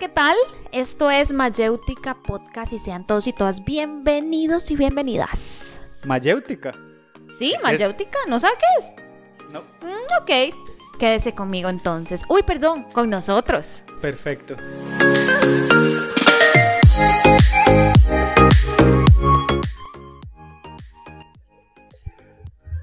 [0.00, 0.34] ¿qué tal?
[0.72, 5.78] Esto es Mayéutica Podcast y sean todos y todas bienvenidos y bienvenidas.
[6.06, 6.72] Mayéutica.
[7.38, 9.52] Sí, ¿Qué es Mayéutica, ¿no sabes qué es?
[9.52, 9.60] No.
[9.60, 12.24] Mm, ok, quédese conmigo entonces.
[12.30, 13.82] Uy, perdón, con nosotros.
[14.00, 14.56] Perfecto.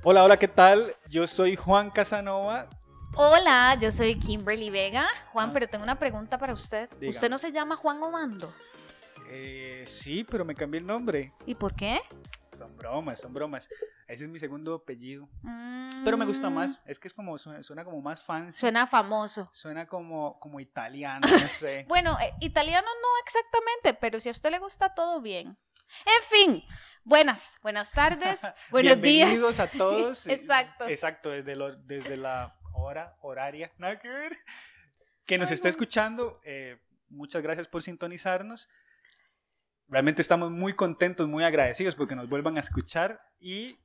[0.04, 0.94] Hola, hola, ¿qué tal?
[1.10, 2.70] Yo soy Juan Casanova.
[3.20, 5.08] Hola, yo soy Kimberly Vega.
[5.32, 5.54] Juan, Ah.
[5.54, 6.90] pero tengo una pregunta para usted.
[6.92, 7.10] Dígame.
[7.10, 8.54] ¿Usted no se llama Juan Omando?
[9.30, 11.34] Eh, sí, pero me cambié el nombre.
[11.46, 12.00] ¿Y por qué?
[12.54, 13.68] Son bromas, son bromas.
[14.08, 15.28] Ese es mi segundo apellido.
[15.42, 16.80] Mm, Pero me gusta más.
[16.86, 18.60] Es que es como, suena, suena como más fancy.
[18.60, 19.50] Suena famoso.
[19.52, 21.86] Suena como, como italiano, no sé.
[21.88, 25.58] Bueno, eh, italiano no exactamente, pero si a usted le gusta todo bien.
[26.06, 26.64] En fin,
[27.04, 28.42] buenas, buenas tardes,
[28.72, 29.30] buenos días.
[29.30, 30.28] Bienvenidos a todos.
[30.28, 30.88] Exacto.
[30.88, 34.38] Exacto, desde, lo- desde la hora horaria, nada que ver.
[35.26, 38.70] Que nos Ay, está escuchando, eh, muchas gracias por sintonizarnos.
[39.90, 43.78] Realmente estamos muy contentos, muy agradecidos porque nos vuelvan a escuchar y,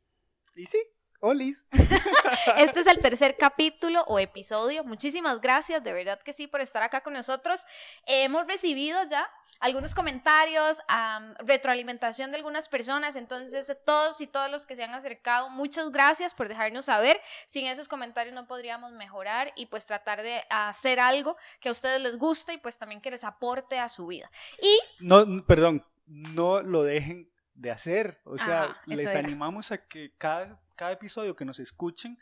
[0.56, 0.78] y sí,
[1.20, 1.66] olis.
[2.56, 4.84] Este es el tercer capítulo o episodio.
[4.84, 7.64] Muchísimas gracias, de verdad que sí, por estar acá con nosotros.
[8.06, 9.28] hemos recibido ya
[9.62, 14.92] algunos comentarios, am, retroalimentación de algunas personas, entonces todos y todas los que se han
[14.92, 17.18] acercado, muchas gracias por dejarnos saber.
[17.46, 22.00] Sin esos comentarios no podríamos mejorar y pues tratar de hacer algo que a ustedes
[22.00, 24.30] les guste y pues también que les aporte a su vida.
[24.60, 28.20] Y No, perdón, no lo dejen de hacer.
[28.24, 29.20] O sea, Ah, eso les era.
[29.20, 32.18] animamos a que cada, cada episodio que nos escuchen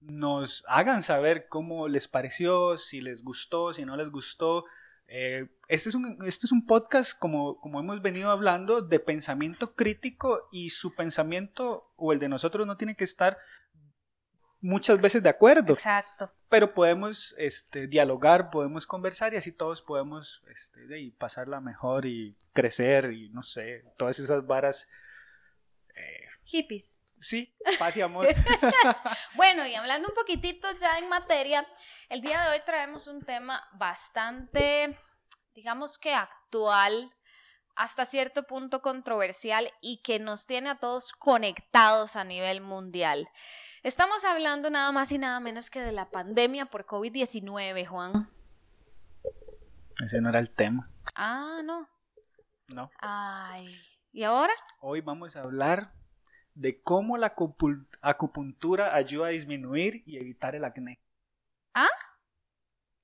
[0.00, 4.66] nos hagan saber cómo les pareció, si les gustó, si no les gustó.
[5.06, 9.74] Eh, este, es un, este es un podcast, como, como hemos venido hablando, de pensamiento
[9.74, 13.38] crítico y su pensamiento o el de nosotros no tiene que estar
[14.60, 16.32] muchas veces de acuerdo exacto.
[16.48, 22.34] pero podemos este, dialogar, podemos conversar y así todos podemos este, ahí, pasarla mejor y
[22.54, 24.88] crecer y no sé, todas esas varas.
[25.94, 27.03] eh, Hippies.
[27.24, 28.26] Sí, paz y amor.
[29.34, 31.66] Bueno, y hablando un poquitito ya en materia,
[32.08, 34.98] el día de hoy traemos un tema bastante,
[35.54, 37.12] digamos que actual,
[37.76, 43.28] hasta cierto punto controversial y que nos tiene a todos conectados a nivel mundial.
[43.82, 48.30] Estamos hablando nada más y nada menos que de la pandemia por COVID-19, Juan.
[50.04, 51.88] Ese no era el tema, Ah, no.
[52.68, 52.90] ¿no?
[52.98, 53.76] Ay.
[54.12, 54.52] ¿Y ahora?
[54.80, 55.92] Hoy vamos a hablar
[56.54, 57.34] de cómo la
[58.02, 61.00] acupuntura ayuda a disminuir y evitar el acné.
[61.74, 61.88] ¿Ah?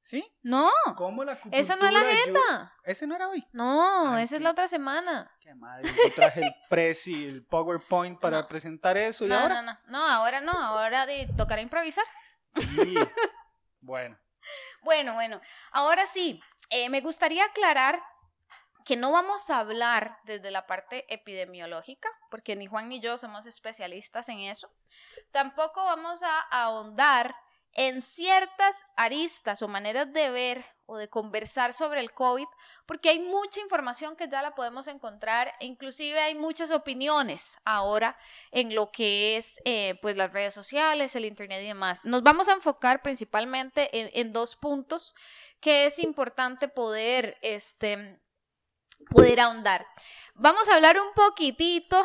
[0.03, 0.25] ¿Sí?
[0.43, 0.71] No.
[0.97, 2.75] ¿Cómo la acupuntura Esa no es la ayuda- agenda.
[2.85, 3.47] ¿Ese no era hoy?
[3.53, 5.31] No, Ay, esa es la otra semana.
[5.41, 8.49] Qué madre, yo traje el press y el PowerPoint para No.
[8.49, 9.63] presentar eso y No, ahora...
[9.63, 9.79] no, no.
[9.89, 10.53] No, ahora no.
[10.53, 12.05] Ahora de tocará improvisar.
[12.57, 12.95] Y,
[13.81, 14.19] bueno,
[14.83, 15.41] Bueno, bueno,
[15.73, 16.41] ahora sí,
[16.71, 18.03] eh, me gustaría aclarar
[18.85, 23.47] que no vamos a hablar desde la parte epidemiológica, porque ni Juan ni yo somos
[23.47, 24.71] especialistas en eso.
[25.33, 27.35] Tampoco vamos a ahondar
[27.73, 32.47] en ciertas aristas o maneras de ver o de conversar sobre el COVID,
[32.85, 38.19] porque hay mucha información que ya la podemos encontrar, inclusive hay muchas opiniones ahora
[38.51, 42.05] en lo que es eh, pues las redes sociales, el internet y demás.
[42.05, 45.15] Nos vamos a enfocar principalmente en, en dos puntos
[45.61, 48.19] que es importante poder, este,
[49.09, 49.87] poder ahondar.
[50.35, 52.05] Vamos a hablar un poquitito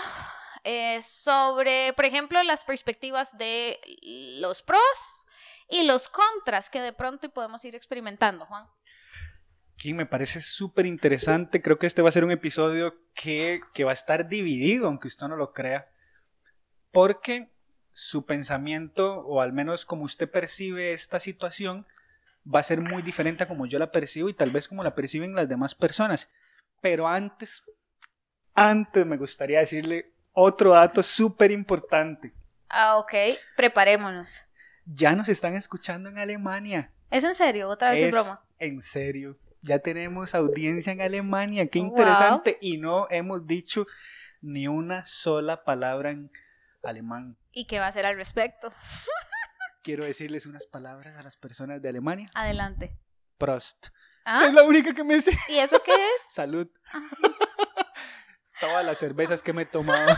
[0.64, 3.80] eh, sobre, por ejemplo, las perspectivas de
[4.40, 5.26] los pros
[5.70, 8.66] y los contras que de pronto podemos ir experimentando, Juan.
[9.78, 11.62] Kim, me parece súper interesante.
[11.62, 15.08] Creo que este va a ser un episodio que, que va a estar dividido, aunque
[15.08, 15.90] usted no lo crea.
[16.92, 17.52] Porque
[17.92, 21.86] su pensamiento, o al menos como usted percibe esta situación,
[22.46, 24.96] va a ser muy diferente a como yo la percibo y tal vez como la
[24.96, 26.30] perciben las demás personas.
[26.86, 27.64] Pero antes,
[28.54, 32.32] antes me gustaría decirle otro dato súper importante.
[32.70, 33.12] Ah, ok,
[33.58, 34.44] preparémonos.
[34.86, 36.94] Ya nos están escuchando en Alemania.
[37.10, 37.70] ¿Es en serio?
[37.70, 38.46] Otra vez es Es broma.
[38.60, 39.40] en serio.
[39.64, 41.66] Ya tenemos audiencia en Alemania.
[41.66, 41.88] Qué Wow.
[41.88, 42.60] interesante.
[42.62, 43.88] Y no hemos dicho
[44.42, 46.30] ni una sola palabra en
[46.84, 47.36] alemán.
[47.52, 48.72] ¿Y qué va a hacer al respecto?
[49.82, 52.30] Quiero decirles unas palabras a las personas de Alemania.
[52.36, 52.96] Adelante.
[53.40, 53.88] Prost.
[54.26, 54.46] ¿Ah?
[54.48, 55.32] Es la única que me sé.
[55.50, 56.34] ¿Y eso qué es?
[56.34, 56.68] Salud.
[58.60, 60.16] Todas las cervezas que me he tomado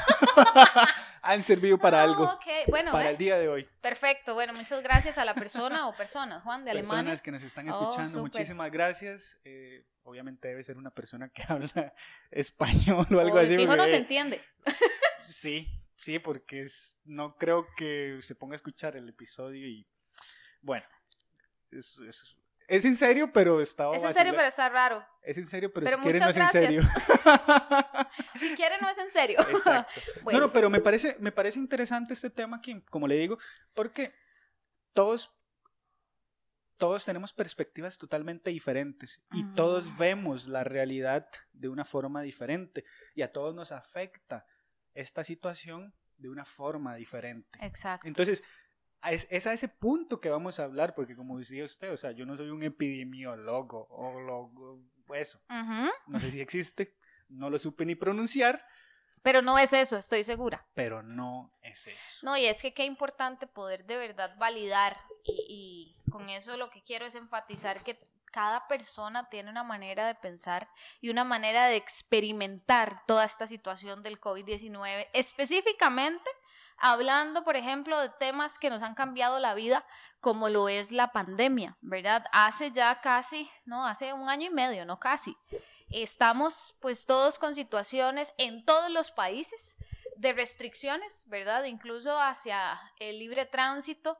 [1.24, 2.24] han servido para Ah, algo.
[2.25, 2.45] ok.
[2.68, 3.68] Bueno, Para el día de hoy.
[3.81, 4.36] perfecto.
[4.36, 6.98] Bueno, muchas gracias a la persona o personas, Juan, de Alemania.
[6.98, 9.39] Personas que nos están Oh, escuchando, muchísimas gracias.
[9.44, 11.94] Eh, obviamente debe ser una persona que habla
[12.30, 13.56] español o algo así.
[13.57, 14.42] fijo no porque- se entiende.
[15.25, 19.88] Sí, sí, porque es, no creo que se ponga a escuchar el episodio y
[20.62, 20.86] bueno,
[21.71, 22.37] es, es-
[22.68, 25.06] es en serio, pero estaba Es en serio, pero está raro.
[25.22, 26.81] Es en serio, pero, Pero si quiere no es en serio.
[28.40, 29.40] Si quiere, no es en serio.
[29.42, 30.02] Exacto.
[30.24, 30.40] Bueno.
[30.40, 33.38] No, no, pero me parece, me parece interesante este tema aquí, como le digo,
[33.74, 34.14] porque
[34.94, 35.31] todos,
[36.78, 39.56] todos tenemos perspectivas totalmente diferentes y Ujú.
[39.56, 42.84] todos vemos la realidad de una forma diferente
[43.16, 44.46] y a todos nos afecta
[44.94, 47.60] esta situación de una forma diferente.
[47.62, 48.08] Exacto.
[48.08, 48.44] Entonces,
[49.04, 52.12] es, es a ese punto que vamos a hablar, porque como decía usted, o sea,
[52.12, 54.80] yo no soy un epidemiólogo o logo,
[55.14, 55.90] eso, Ujú.
[56.08, 56.96] no sé si existe,
[57.30, 58.64] no lo supe ni pronunciar,
[59.24, 60.66] Pero no es eso, estoy segura.
[60.74, 62.26] pero no es eso.
[62.26, 66.70] No, y es que qué importante poder de verdad validar y, y con eso lo
[66.70, 68.00] que quiero es enfatizar que
[68.32, 70.70] cada persona tiene una manera de pensar
[71.02, 76.30] y una manera de experimentar toda esta situación del COVID-19, específicamente
[76.77, 79.85] hablando, por ejemplo, de temas que nos han cambiado la vida,
[80.19, 82.25] como lo es la pandemia, ¿verdad?
[82.31, 85.35] Hace ya casi, no, hace un año y medio, no casi.
[85.89, 89.77] Estamos pues todos con situaciones en todos los países
[90.18, 91.63] de restricciones, ¿verdad?
[91.63, 94.19] Incluso hacia el libre tránsito.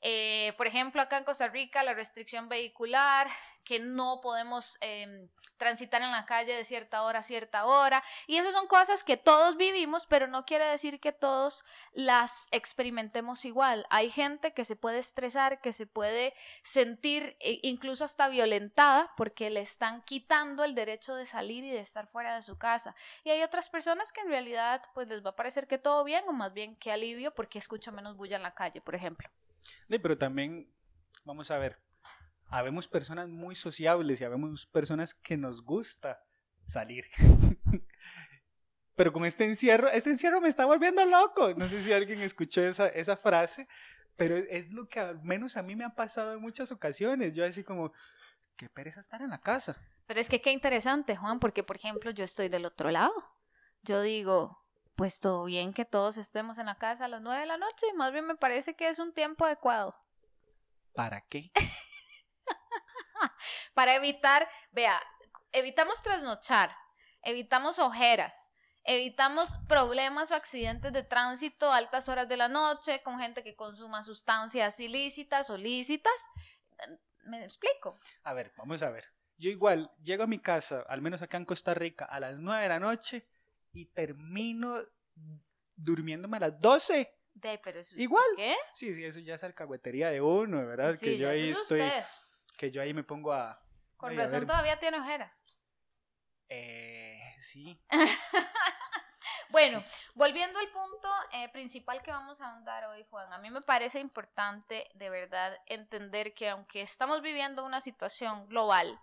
[0.00, 3.28] Eh, por ejemplo, acá en Costa Rica, la restricción vehicular,
[3.64, 5.28] que no podemos eh,
[5.58, 8.02] transitar en la calle de cierta hora a cierta hora.
[8.26, 13.44] Y eso son cosas que todos vivimos, pero no quiere decir que todos las experimentemos
[13.44, 13.86] igual.
[13.90, 19.50] Hay gente que se puede estresar, que se puede sentir eh, incluso hasta violentada porque
[19.50, 22.94] le están quitando el derecho de salir y de estar fuera de su casa.
[23.24, 26.24] Y hay otras personas que en realidad pues les va a parecer que todo bien
[26.28, 29.28] o más bien que alivio porque escucho menos bulla en la calle, por ejemplo.
[29.90, 30.70] Sí, pero también,
[31.24, 31.78] vamos a ver,
[32.48, 36.22] habemos personas muy sociables y habemos personas que nos gusta
[36.66, 37.06] salir.
[38.94, 41.54] pero con este encierro, este encierro me está volviendo loco.
[41.54, 43.68] No sé si alguien escuchó esa, esa frase,
[44.16, 47.34] pero es lo que al menos a mí me ha pasado en muchas ocasiones.
[47.34, 47.92] Yo así como,
[48.56, 49.76] qué pereza estar en la casa.
[50.06, 53.12] Pero es que qué interesante, Juan, porque por ejemplo yo estoy del otro lado.
[53.82, 54.64] Yo digo,
[54.96, 57.86] pues todo bien que todos estemos en la casa a las nueve de la noche,
[57.94, 59.94] más bien me parece que es un tiempo adecuado
[60.92, 61.52] ¿Para qué?
[63.74, 65.00] para evitar, vea,
[65.52, 66.74] evitamos trasnochar,
[67.22, 68.50] evitamos ojeras,
[68.84, 73.54] evitamos problemas o accidentes de tránsito a altas horas de la noche con gente que
[73.56, 76.30] consuma sustancias ilícitas o lícitas.
[77.24, 77.98] ¿Me explico?
[78.24, 79.04] A ver, vamos a ver.
[79.36, 82.62] Yo igual llego a mi casa, al menos acá en Costa Rica, a las 9
[82.62, 83.26] de la noche
[83.72, 84.80] y termino
[85.76, 87.14] durmiéndome a las 12.
[87.34, 88.24] De, pero eso, Igual.
[88.36, 88.56] ¿Qué?
[88.74, 90.94] Sí, sí, eso ya es alcahuetería de uno, ¿verdad?
[90.94, 91.82] Sí, que yo ahí es estoy.
[92.58, 93.58] Que yo ahí me pongo a...
[93.96, 95.44] Con razón todavía tiene ojeras.
[96.50, 97.80] Eh, sí.
[99.50, 99.82] Bueno,
[100.14, 103.98] volviendo al punto eh, principal que vamos a ahondar hoy, Juan, a mí me parece
[103.98, 109.00] importante de verdad entender que aunque estamos viviendo una situación global,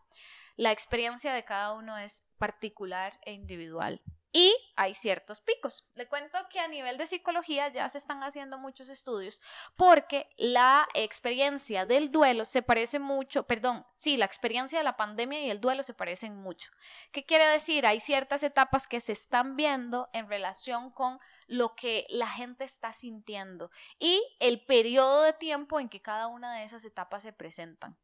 [0.55, 4.01] la experiencia de cada uno es particular e individual.
[4.37, 5.87] Y hay ciertos picos.
[5.95, 9.41] Le cuento que a nivel de psicología ya se están haciendo muchos estudios
[9.77, 15.39] porque la experiencia del duelo se parece mucho, perdón, sí, la experiencia de la pandemia
[15.39, 16.69] y el duelo se parecen mucho.
[17.13, 17.85] ¿Qué quiere decir?
[17.85, 21.17] Hay ciertas etapas que se están viendo en relación con
[21.47, 26.57] lo que la gente está sintiendo y el periodo de tiempo en que cada una
[26.57, 27.97] de esas etapas se presentan.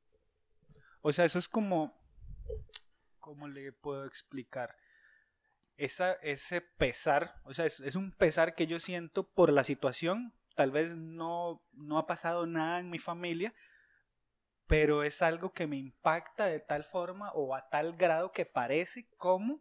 [1.02, 1.94] O sea, eso es como...
[3.20, 4.78] ¿Cómo le puedo explicar?
[5.78, 10.34] Esa, ese pesar, o sea, es, es un pesar que yo siento por la situación.
[10.56, 13.54] Tal vez no, no ha pasado nada en mi familia,
[14.68, 19.08] pero es algo que me impacta de tal forma o a tal grado que parece
[19.18, 19.60] como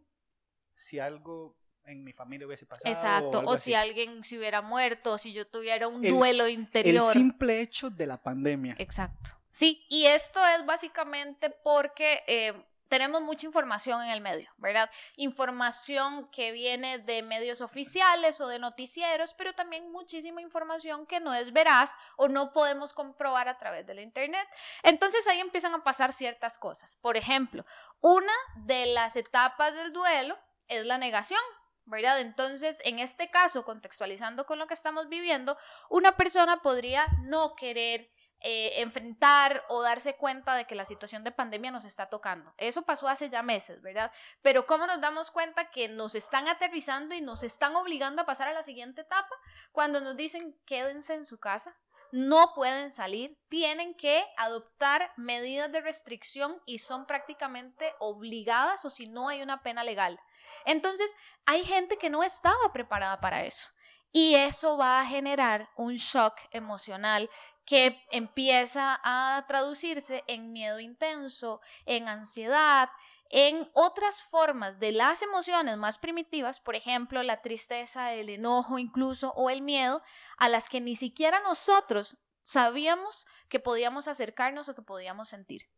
[0.75, 2.93] si algo en mi familia hubiese pasado.
[2.93, 3.71] Exacto, o así.
[3.71, 7.11] si alguien se hubiera muerto, o si yo tuviera un El- duelo El interior.
[7.11, 8.75] simple hecho de la pandemia.
[8.77, 9.31] Exacto.
[9.49, 12.53] Sí, y esto es básicamente porque eh,
[12.91, 14.91] tenemos mucha información en el medio, ¿verdad?
[15.15, 21.33] Información que viene de medios oficiales o de noticieros, pero también muchísima información que no
[21.33, 24.45] es veraz o no podemos comprobar a través de la Internet.
[24.83, 26.97] Entonces ahí empiezan a pasar ciertas cosas.
[26.97, 27.65] Por ejemplo,
[28.01, 31.39] una de las etapas del duelo es la negación.
[31.85, 32.21] ¿verdad?
[32.21, 35.57] Entonces, en este caso, contextualizando con lo que estamos viviendo,
[35.89, 38.09] una persona podría no querer
[38.43, 42.53] eh, enfrentar o darse cuenta de que la situación de pandemia nos está tocando.
[42.57, 44.11] Eso pasó hace ya meses, ¿verdad?
[44.41, 48.47] Pero ¿cómo nos damos cuenta que nos están aterrizando y nos están obligando a pasar
[48.47, 49.35] a la siguiente etapa?
[49.71, 51.77] Cuando nos dicen quédense en su casa,
[52.11, 59.07] no pueden salir, tienen que adoptar medidas de restricción y son prácticamente obligadas o si
[59.07, 60.19] no hay una pena legal.
[60.65, 63.69] Entonces, hay gente que no estaba preparada para eso.
[64.11, 67.29] Y eso va a generar un shock emocional
[67.71, 72.89] que empieza a traducirse en miedo intenso, en ansiedad,
[73.29, 79.31] en otras formas de las emociones más primitivas, por ejemplo, la tristeza, el enojo incluso
[79.37, 80.01] o el miedo,
[80.35, 85.69] a las que ni siquiera nosotros sabíamos que podíamos acercarnos o que podíamos sentir.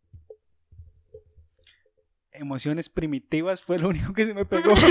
[2.31, 4.73] Emociones primitivas fue lo único que se me pegó.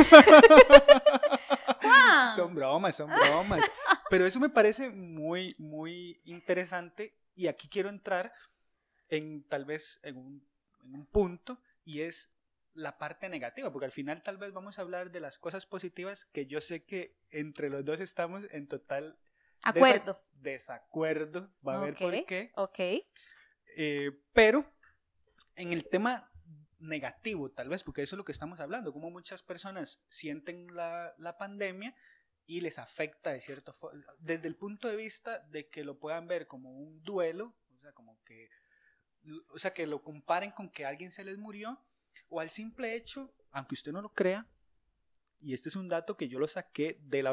[2.36, 3.68] son bromas, son bromas.
[4.12, 8.34] Pero eso me parece muy, muy interesante y aquí quiero entrar
[9.08, 10.46] en tal vez en un,
[10.84, 12.30] en un punto y es
[12.74, 16.26] la parte negativa, porque al final tal vez vamos a hablar de las cosas positivas
[16.26, 19.18] que yo sé que entre los dos estamos en total
[19.62, 20.22] Acuerdo.
[20.34, 21.50] desacuerdo.
[21.66, 22.52] Va a ver por qué.
[22.56, 22.80] Ok.
[23.78, 24.70] Eh, pero
[25.56, 26.30] en el tema
[26.80, 31.14] negativo, tal vez, porque eso es lo que estamos hablando, como muchas personas sienten la,
[31.16, 31.94] la pandemia
[32.46, 33.74] y les afecta de cierto
[34.18, 37.92] desde el punto de vista de que lo puedan ver como un duelo, o sea,
[37.92, 38.50] como que,
[39.50, 41.80] o sea, que lo comparen con que alguien se les murió,
[42.28, 44.46] o al simple hecho, aunque usted no lo crea,
[45.40, 47.32] y este es un dato que yo lo saqué de la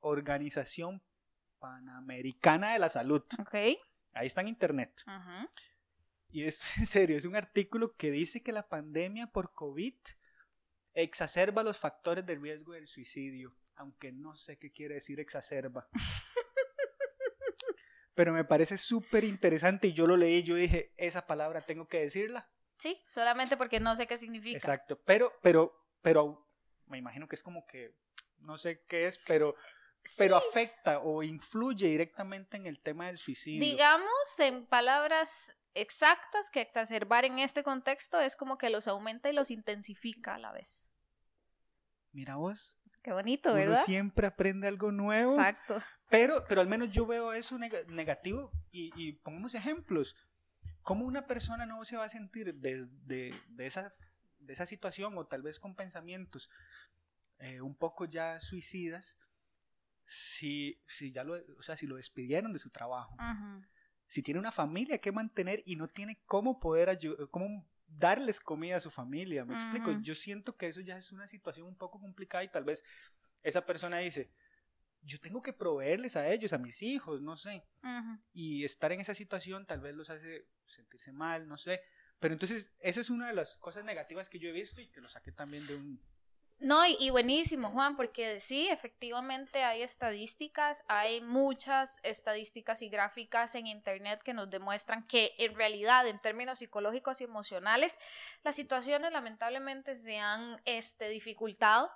[0.00, 1.02] Organización
[1.58, 3.22] Panamericana de la Salud.
[3.38, 3.78] Okay.
[4.12, 5.02] Ahí está en internet.
[6.30, 9.94] Y esto en serio, es un artículo que dice que la pandemia por COVID
[10.94, 15.88] exacerba los factores de riesgo del suicidio, aunque no sé qué quiere decir exacerba.
[18.14, 21.88] Pero me parece súper interesante y yo lo leí y yo dije, esa palabra tengo
[21.88, 22.48] que decirla.
[22.78, 24.56] Sí, solamente porque no sé qué significa.
[24.56, 26.46] Exacto, pero, pero, pero,
[26.86, 27.96] me imagino que es como que,
[28.38, 29.56] no sé qué es, pero
[30.16, 33.60] pero afecta o influye directamente en el tema del suicidio.
[33.60, 39.32] Digamos, en palabras exactas, que exacerbar en este contexto es como que los aumenta y
[39.32, 40.90] los intensifica a la vez.
[42.12, 42.76] Mira vos.
[43.04, 43.74] Qué bonito, ¿verdad?
[43.76, 45.32] Uno siempre aprende algo nuevo.
[45.32, 45.80] Exacto.
[46.08, 50.16] Pero, pero al menos yo veo eso negativo y, y pongamos ejemplos.
[50.82, 53.92] ¿Cómo una persona no se va a sentir de, de, de, esa,
[54.38, 56.48] de esa situación o tal vez con pensamientos
[57.40, 59.18] eh, un poco ya suicidas
[60.06, 63.16] si, si ya lo, o sea, si lo despidieron de su trabajo?
[64.06, 66.98] Si tiene una familia que mantener y no tiene cómo poder
[67.30, 69.92] cómo darles comida a su familia, ¿me explico?
[70.00, 72.84] Yo siento que eso ya es una situación un poco complicada y tal vez
[73.42, 74.30] esa persona dice,
[75.02, 77.64] yo tengo que proveerles a ellos, a mis hijos, no sé.
[78.32, 81.82] Y estar en esa situación tal vez los hace sentirse mal, no sé.
[82.18, 85.00] Pero entonces, esa es una de las cosas negativas que yo he visto y que
[85.00, 86.00] lo saqué también de un...
[86.64, 93.54] No, y, y buenísimo, Juan, porque sí, efectivamente hay estadísticas, hay muchas estadísticas y gráficas
[93.54, 97.98] en Internet que nos demuestran que en realidad, en términos psicológicos y emocionales,
[98.44, 101.90] las situaciones lamentablemente se han este, dificultado.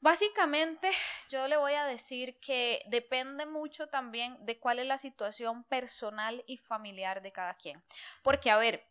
[0.00, 0.90] Básicamente,
[1.30, 6.44] yo le voy a decir que depende mucho también de cuál es la situación personal
[6.46, 7.82] y familiar de cada quien.
[8.22, 8.86] Porque, a ver,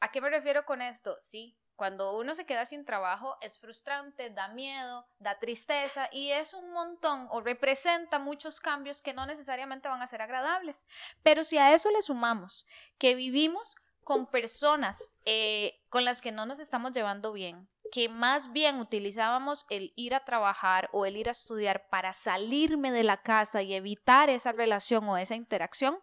[0.00, 1.16] ¿a qué me refiero con esto?
[1.20, 6.52] Sí, cuando uno se queda sin trabajo es frustrante, da miedo, da tristeza y es
[6.52, 10.84] un montón o representa muchos cambios que no necesariamente van a ser agradables.
[11.22, 12.66] Pero si a eso le sumamos
[12.98, 18.52] que vivimos con personas eh, con las que no nos estamos llevando bien, que más
[18.52, 23.22] bien utilizábamos el ir a trabajar o el ir a estudiar para salirme de la
[23.22, 25.98] casa y evitar esa relación o esa interacción,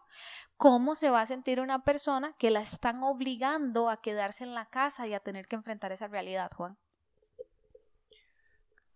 [0.58, 4.68] ¿cómo se va a sentir una persona que la están obligando a quedarse en la
[4.70, 6.78] casa y a tener que enfrentar esa realidad, Juan?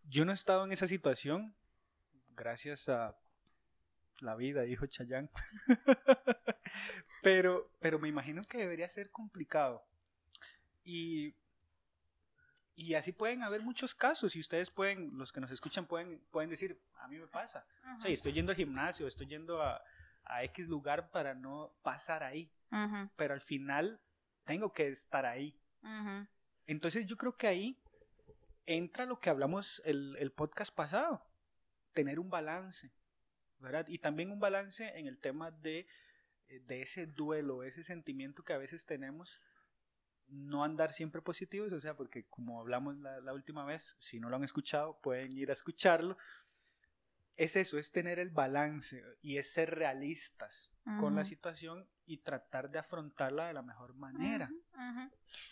[0.03, 1.55] Yo no he estado en esa situación,
[2.29, 3.15] gracias a
[4.21, 5.29] la vida, dijo Chayán.
[7.21, 9.85] pero, pero me imagino que debería ser complicado.
[10.83, 11.35] Y
[12.79, 16.49] y así pueden haber muchos casos y ustedes pueden, los que nos escuchan pueden, pueden
[16.49, 17.67] decir, a mí me pasa.
[17.97, 19.83] O sea, estoy yendo al gimnasio, estoy yendo a,
[20.23, 22.49] a X lugar para no pasar ahí.
[23.17, 23.99] Pero al final
[24.45, 25.59] tengo que estar ahí.
[26.67, 27.77] Entonces yo creo que ahí
[28.65, 31.21] entra lo que hablamos el, el podcast pasado,
[31.91, 32.93] tener un balance,
[33.57, 33.85] ¿verdad?
[33.89, 35.85] Y también un balance en el tema de,
[36.47, 39.41] de ese duelo, ese sentimiento que a veces tenemos
[40.29, 44.35] no andar siempre positivos, o sea, porque como hablamos la, última vez, si no lo
[44.35, 46.17] han escuchado, pueden ir a escucharlo.
[47.35, 52.71] Es eso, es tener el balance y es ser realistas con la situación y tratar
[52.71, 54.49] de afrontarla de la mejor manera.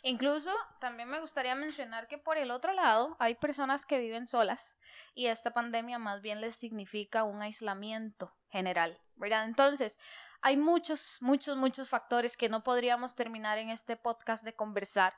[0.01, 4.75] Incluso también me gustaría mencionar que por el otro lado hay personas que viven solas
[5.13, 9.45] y esta pandemia más bien les significa un aislamiento general, ¿verdad?
[9.45, 9.99] Entonces,
[10.41, 15.13] hay muchos, muchos, muchos factores que no podríamos terminar en este podcast de conversar,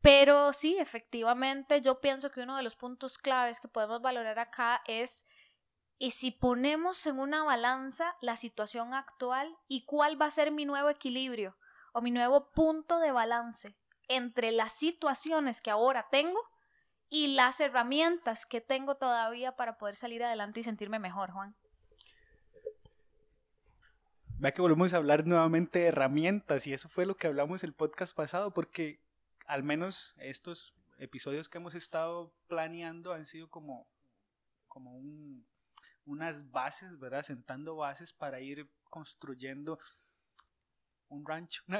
[0.00, 4.82] pero sí, efectivamente, yo pienso que uno de los puntos claves que podemos valorar acá
[4.86, 5.26] es
[5.98, 10.64] y si ponemos en una balanza la situación actual y cuál va a ser mi
[10.64, 11.56] nuevo equilibrio
[11.92, 13.76] o mi nuevo punto de balance
[14.08, 16.40] entre las situaciones que ahora tengo
[17.08, 21.56] y las herramientas que tengo todavía para poder salir adelante y sentirme mejor, Juan.
[24.44, 27.72] Vea que volvemos a hablar nuevamente de herramientas y eso fue lo que hablamos el
[27.72, 29.00] podcast pasado porque
[29.46, 33.88] al menos estos episodios que hemos estado planeando han sido como,
[34.68, 35.46] como un,
[36.04, 37.22] unas bases, ¿verdad?
[37.22, 39.78] Sentando bases para ir construyendo
[41.08, 41.62] un rancho.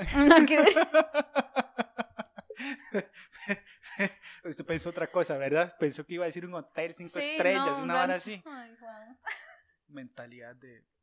[4.42, 5.76] Usted pensó otra cosa, ¿verdad?
[5.78, 8.42] Pensó que iba a decir un hotel cinco estrellas, una hora así.
[9.88, 10.93] Mentalidad de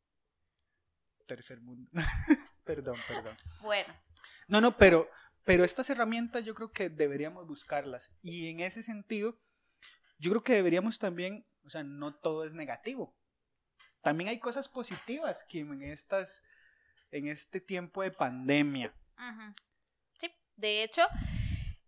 [1.31, 1.89] tercer mundo.
[2.65, 3.37] perdón, perdón.
[3.61, 3.93] Bueno.
[4.49, 5.09] No, no, pero,
[5.45, 8.11] pero estas herramientas yo creo que deberíamos buscarlas.
[8.21, 9.39] Y en ese sentido,
[10.19, 13.15] yo creo que deberíamos también, o sea, no todo es negativo.
[14.01, 16.43] También hay cosas positivas que en estas,
[17.11, 18.93] en este tiempo de pandemia.
[20.17, 21.07] Sí, de hecho,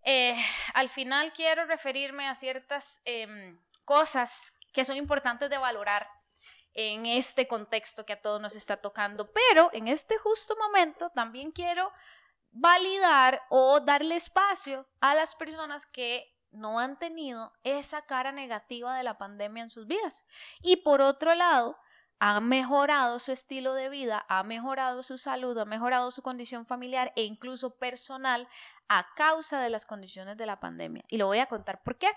[0.06, 0.38] eh,
[0.74, 6.08] al final quiero referirme a ciertas em, cosas que son importantes de valorar
[6.74, 11.52] en este contexto que a todos nos está tocando, pero en este justo momento también
[11.52, 11.92] quiero
[12.52, 19.04] validar o darle espacio a las personas que no han tenido esa cara negativa de
[19.04, 20.26] la pandemia en sus vidas.
[20.62, 21.78] Y por otro lado,
[22.20, 27.12] ha mejorado su estilo de vida, ha mejorado su salud, ha mejorado su condición familiar
[27.16, 28.48] e incluso personal
[28.88, 31.04] a causa de las condiciones de la pandemia.
[31.10, 32.08] Y lo voy a contar por qué.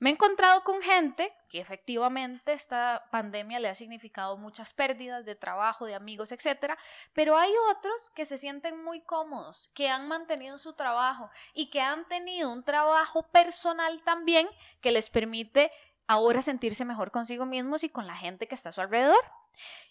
[0.00, 5.34] Me he encontrado con gente que efectivamente esta pandemia le ha significado muchas pérdidas de
[5.34, 6.78] trabajo, de amigos, etcétera,
[7.12, 11.80] pero hay otros que se sienten muy cómodos, que han mantenido su trabajo y que
[11.80, 14.48] han tenido un trabajo personal también
[14.80, 15.72] que les permite
[16.06, 19.24] ahora sentirse mejor consigo mismos y con la gente que está a su alrededor.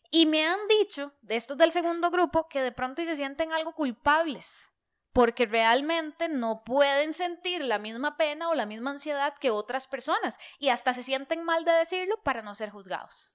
[0.09, 3.74] Y me han dicho, de estos del segundo grupo, que de pronto se sienten algo
[3.74, 4.71] culpables,
[5.17, 10.37] porque realmente no pueden sentir la misma pena o la misma ansiedad que otras personas,
[10.59, 13.33] y hasta se sienten mal de decirlo para no ser juzgados.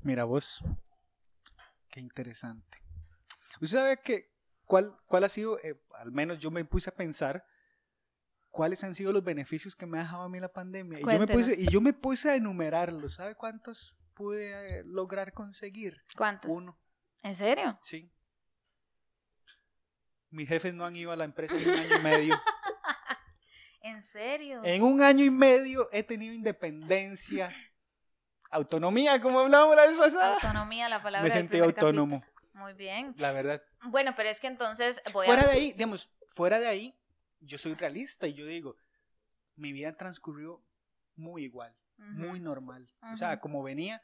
[0.00, 0.64] Mira vos,
[1.90, 2.78] qué interesante.
[3.60, 4.32] ¿Usted sabe que
[4.64, 7.44] cuál, cuál ha sido, eh, al menos yo me puse a pensar,
[8.48, 11.00] cuáles han sido los beneficios que me ha dejado a mí la pandemia.
[11.00, 13.16] Y yo, me puse, y yo me puse a enumerarlos.
[13.16, 16.02] ¿Sabe cuántos pude eh, lograr conseguir?
[16.16, 16.50] ¿Cuántos?
[16.50, 16.78] Uno.
[17.22, 17.78] ¿En serio?
[17.82, 18.10] Sí.
[20.32, 22.42] Mis jefes no han ido a la empresa en un año y medio.
[23.82, 24.62] ¿En serio?
[24.64, 27.54] En un año y medio he tenido independencia,
[28.50, 30.34] autonomía, como hablábamos la vez pasada.
[30.36, 31.28] Autonomía, la palabra.
[31.28, 32.24] Me sentí autónomo.
[32.54, 33.14] Muy bien.
[33.18, 33.62] La verdad.
[33.84, 36.98] Bueno, pero es que entonces voy fuera de ahí, digamos, fuera de ahí,
[37.40, 38.76] yo soy realista y yo digo,
[39.56, 40.64] mi vida transcurrió
[41.14, 42.90] muy igual, muy normal.
[43.12, 44.00] O sea, como venía,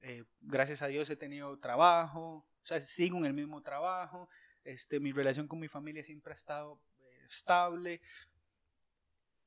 [0.00, 4.28] eh, gracias a Dios he tenido trabajo, o sea, sigo en el mismo trabajo,
[4.64, 8.00] este, mi relación con mi familia siempre ha estado eh, estable.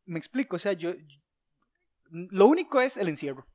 [0.06, 0.94] Me explico, o sea, yo,
[2.10, 3.48] lo único es el encierro.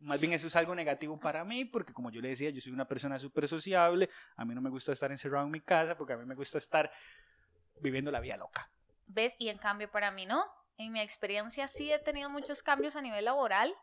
[0.00, 2.72] Más bien eso es algo negativo para mí, porque como yo le decía, yo soy
[2.72, 6.14] una persona súper sociable, a mí no me gusta estar encerrado en mi casa, porque
[6.14, 6.90] a mí me gusta estar
[7.80, 8.70] viviendo la vida loca.
[9.06, 9.36] ¿Ves?
[9.38, 10.44] Y en cambio para mí no.
[10.78, 13.74] En mi experiencia sí he tenido muchos cambios a nivel laboral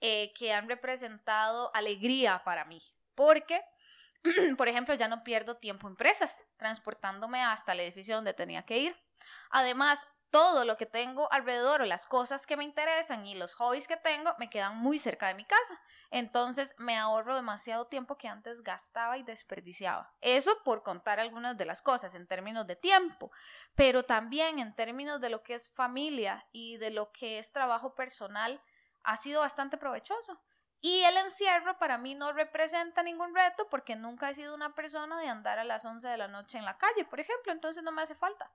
[0.00, 2.80] eh, que han representado alegría para mí.
[3.14, 3.60] Porque,
[4.56, 8.78] por ejemplo, ya no pierdo tiempo en presas, transportándome hasta el edificio donde tenía que
[8.78, 8.96] ir.
[9.50, 13.88] Además, todo lo que tengo alrededor o las cosas que me interesan y los hobbies
[13.88, 15.80] que tengo me quedan muy cerca de mi casa.
[16.10, 20.14] Entonces me ahorro demasiado tiempo que antes gastaba y desperdiciaba.
[20.20, 23.32] Eso por contar algunas de las cosas en términos de tiempo,
[23.74, 27.94] pero también en términos de lo que es familia y de lo que es trabajo
[27.96, 28.62] personal
[29.02, 30.40] ha sido bastante provechoso.
[30.80, 35.20] Y el encierro para mí no representa ningún reto porque nunca he sido una persona
[35.20, 37.92] de andar a las 11 de la noche en la calle, por ejemplo, entonces no
[37.92, 38.50] me hace falta.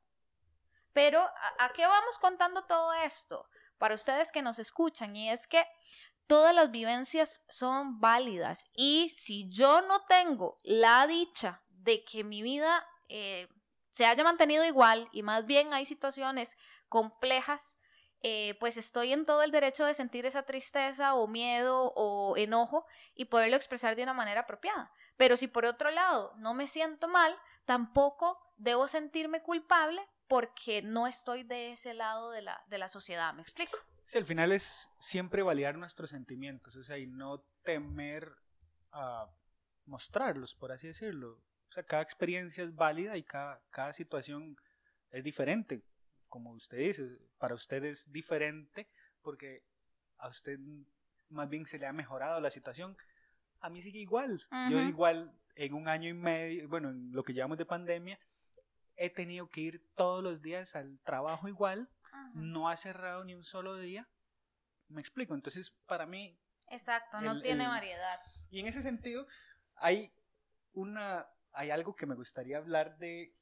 [0.91, 1.21] Pero
[1.59, 3.47] ¿a, qué vamos contando todo esto?
[3.77, 5.67] Para ustedes que nos escuchan, y es que
[6.25, 12.41] todas las vivencias son válidas y si yo no tengo la dicha de que mi
[12.41, 13.47] vida eh,
[13.91, 16.57] se haya mantenido igual y más bien hay situaciones
[16.89, 17.77] complejas,
[18.27, 22.87] eh, pues estoy en todo el derecho de sentir esa tristeza o miedo o enojo
[23.13, 24.91] y poderlo expresar de una manera apropiada.
[25.15, 31.05] Pero si por otro lado no me siento mal, tampoco debo sentirme culpable porque no
[31.05, 33.77] estoy de ese lado de la, de la sociedad, ¿me explico?
[34.05, 38.31] Sí, al final es siempre validar nuestros sentimientos, o sea, y no temer
[38.91, 39.29] a
[39.85, 41.43] mostrarlos, por así decirlo.
[41.85, 44.57] Cada experiencia es válida y cada, cada situación
[45.11, 45.83] es diferente.
[46.35, 48.89] Como usted dice, para usted es diferente
[49.21, 49.63] porque
[50.17, 50.59] a usted
[51.29, 52.97] más bien se le ha mejorado la situación.
[53.61, 54.45] A mí sigue igual.
[54.69, 58.19] Yo igual en un año y medio, bueno, en lo que llevamos de pandemia,
[58.97, 61.89] he tenido que ir todos los días al trabajo igual,
[62.33, 64.05] no ha cerrado ni un solo día.
[64.89, 66.37] Me explico, entonces para mí...
[66.69, 68.19] Exacto, no tiene variedad.
[68.51, 69.25] Y en ese sentido,
[69.75, 70.11] hay
[70.73, 73.33] una, hay algo que me gustaría hablar de,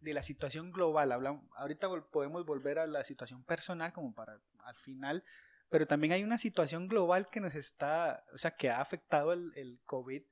[0.00, 1.12] de la situación global.
[1.12, 5.24] Hablamos, ahorita podemos volver a la situación personal como para al final,
[5.68, 9.52] pero también hay una situación global que nos está, o sea, que ha afectado el,
[9.56, 10.22] el COVID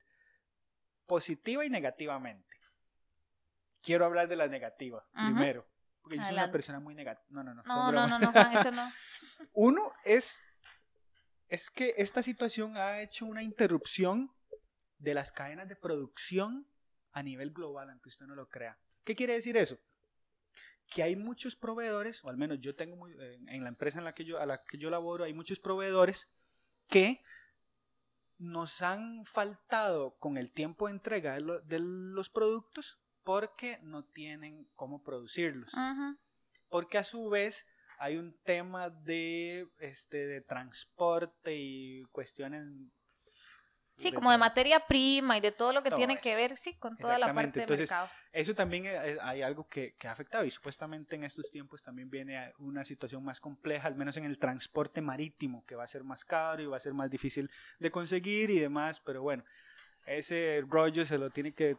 [1.05, 2.57] positiva y negativamente.
[3.81, 5.65] Quiero hablar de la negativa primero,
[6.01, 7.25] porque yo soy una persona muy negativa.
[7.29, 7.63] No, no, no.
[7.63, 8.91] No, no, no, no, Juan, eso no.
[9.53, 10.39] Uno es,
[11.47, 14.31] es que esta situación ha hecho una interrupción
[14.97, 16.67] de las cadenas de producción
[17.11, 18.77] a nivel global, aunque usted no lo crea.
[19.03, 19.77] ¿Qué quiere decir eso?
[20.87, 24.25] Que hay muchos proveedores, o al menos yo tengo en la empresa en la que
[24.25, 26.29] yo, a la que yo laboro, hay muchos proveedores
[26.87, 27.21] que
[28.39, 35.03] nos han faltado con el tiempo de entrega de, los productos porque no tienen cómo
[35.03, 35.73] producirlos.
[36.69, 37.67] Porque a su vez
[37.99, 42.65] hay un tema de, este, de transporte y cuestiones
[43.99, 46.97] Sí, como de materia prima y de todo lo que tiene que ver, sí, con
[46.97, 48.09] toda la parte del mercado.
[48.31, 48.85] Eso también
[49.21, 53.39] hay algo que, ha afectado y supuestamente en estos tiempos también viene una situación más
[53.39, 56.77] compleja, al menos en el transporte marítimo, que va a ser más caro y va
[56.77, 59.43] a ser más difícil de conseguir y demás, pero bueno,
[60.05, 61.77] ese rollo se lo tiene que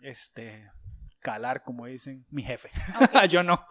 [0.00, 0.70] este
[1.20, 2.70] calar, como dicen mi jefe.
[3.28, 3.66] Yo no.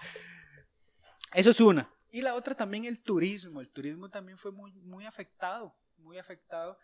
[1.33, 1.89] Eso es una.
[2.11, 3.61] Y la otra también el turismo.
[3.61, 6.77] El turismo también fue muy, muy afectado, muy afectado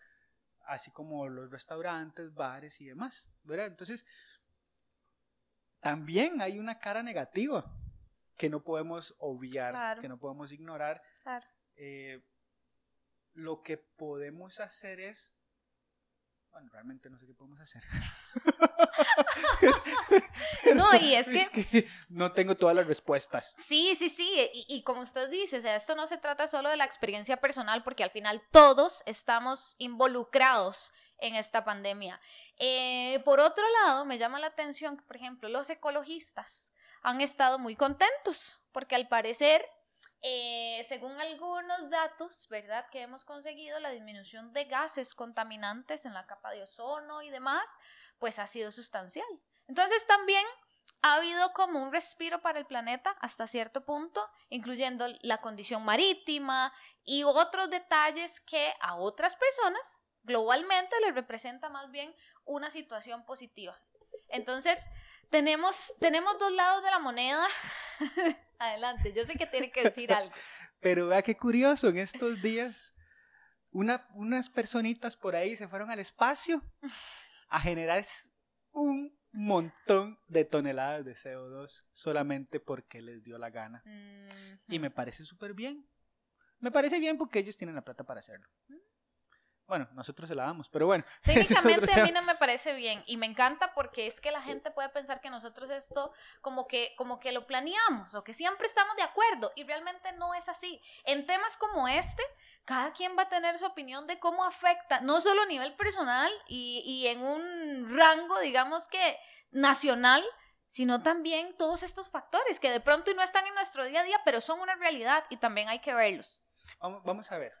[0.68, 3.66] así como los restaurantes, bares y demás, ¿verdad?
[3.66, 4.04] Entonces,
[5.80, 7.64] también hay una cara negativa
[8.36, 11.02] que no podemos obviar, que no podemos ignorar.
[11.74, 12.22] Eh,
[13.32, 15.34] lo que podemos hacer es
[16.58, 17.82] bueno, realmente no sé qué podemos hacer.
[20.74, 23.54] no, y es que, no tengo todas las respuestas.
[23.64, 26.76] Sí, sí, sí, y, como usted dice, o sea, esto no se trata solo de
[26.76, 32.20] la experiencia personal, porque al final todos estamos involucrados en esta pandemia.
[32.58, 37.60] Eh, por otro lado, me llama la atención que, por ejemplo, los ecologistas han estado
[37.60, 39.64] muy contentos, porque al parecer
[40.22, 42.86] eh, según algunos datos, ¿verdad?
[42.90, 47.78] Que hemos conseguido, la disminución de gases contaminantes en la capa de ozono y demás,
[48.18, 49.26] pues ha sido sustancial.
[49.68, 50.44] Entonces también
[51.02, 56.72] ha habido como un respiro para el planeta hasta cierto punto, incluyendo la condición marítima
[57.04, 63.80] y otros detalles que a otras personas globalmente les representa más bien una situación positiva.
[64.28, 64.90] Entonces,
[65.30, 67.46] tenemos, tenemos dos lados de la moneda.
[68.58, 70.34] Adelante, yo sé que tiene que decir algo.
[70.80, 72.94] Pero vea qué curioso, en estos días
[73.70, 76.62] una, unas personitas por ahí se fueron al espacio
[77.48, 78.04] a generar
[78.72, 83.82] un montón de toneladas de CO2 solamente porque les dio la gana.
[84.68, 85.86] Y me parece súper bien.
[86.60, 88.48] Me parece bien porque ellos tienen la plata para hacerlo.
[88.68, 88.77] Mm.
[89.68, 91.04] Bueno, nosotros se la damos, pero bueno.
[91.22, 94.70] Técnicamente a mí no me parece bien y me encanta porque es que la gente
[94.70, 98.96] puede pensar que nosotros esto como que, como que lo planeamos o que siempre estamos
[98.96, 100.80] de acuerdo y realmente no es así.
[101.04, 102.22] En temas como este,
[102.64, 106.32] cada quien va a tener su opinión de cómo afecta, no solo a nivel personal
[106.46, 109.18] y, y en un rango, digamos que
[109.50, 110.24] nacional,
[110.66, 114.20] sino también todos estos factores que de pronto no están en nuestro día a día,
[114.24, 116.42] pero son una realidad y también hay que verlos.
[116.80, 117.52] Vamos, vamos a ver.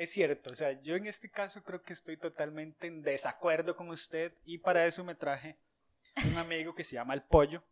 [0.00, 3.90] Es cierto, o sea, yo en este caso creo que estoy totalmente en desacuerdo con
[3.90, 5.58] usted y para eso me traje
[6.24, 7.62] un amigo que se llama el pollo.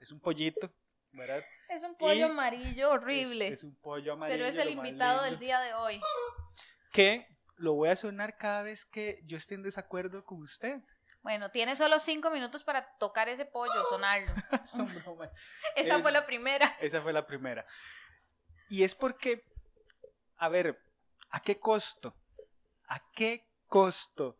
[0.00, 0.68] Es un pollito,
[1.12, 1.44] ¿verdad?
[1.68, 3.46] Es un pollo amarillo horrible.
[3.46, 4.36] Es, un pollo amarillo.
[4.36, 6.00] Pero es el invitado del día de hoy.
[6.90, 10.80] Que lo voy a sonar cada vez que yo esté en desacuerdo con usted.
[11.22, 14.34] Bueno, tiene solo cinco minutos para tocar ese pollo, sonarlo.
[15.76, 16.76] Esa fue la primera.
[16.80, 17.64] Esa fue la primera.
[18.68, 19.44] Y es porque
[20.36, 20.78] a ver,
[21.30, 22.14] ¿a qué costo?
[22.88, 24.38] ¿A qué costo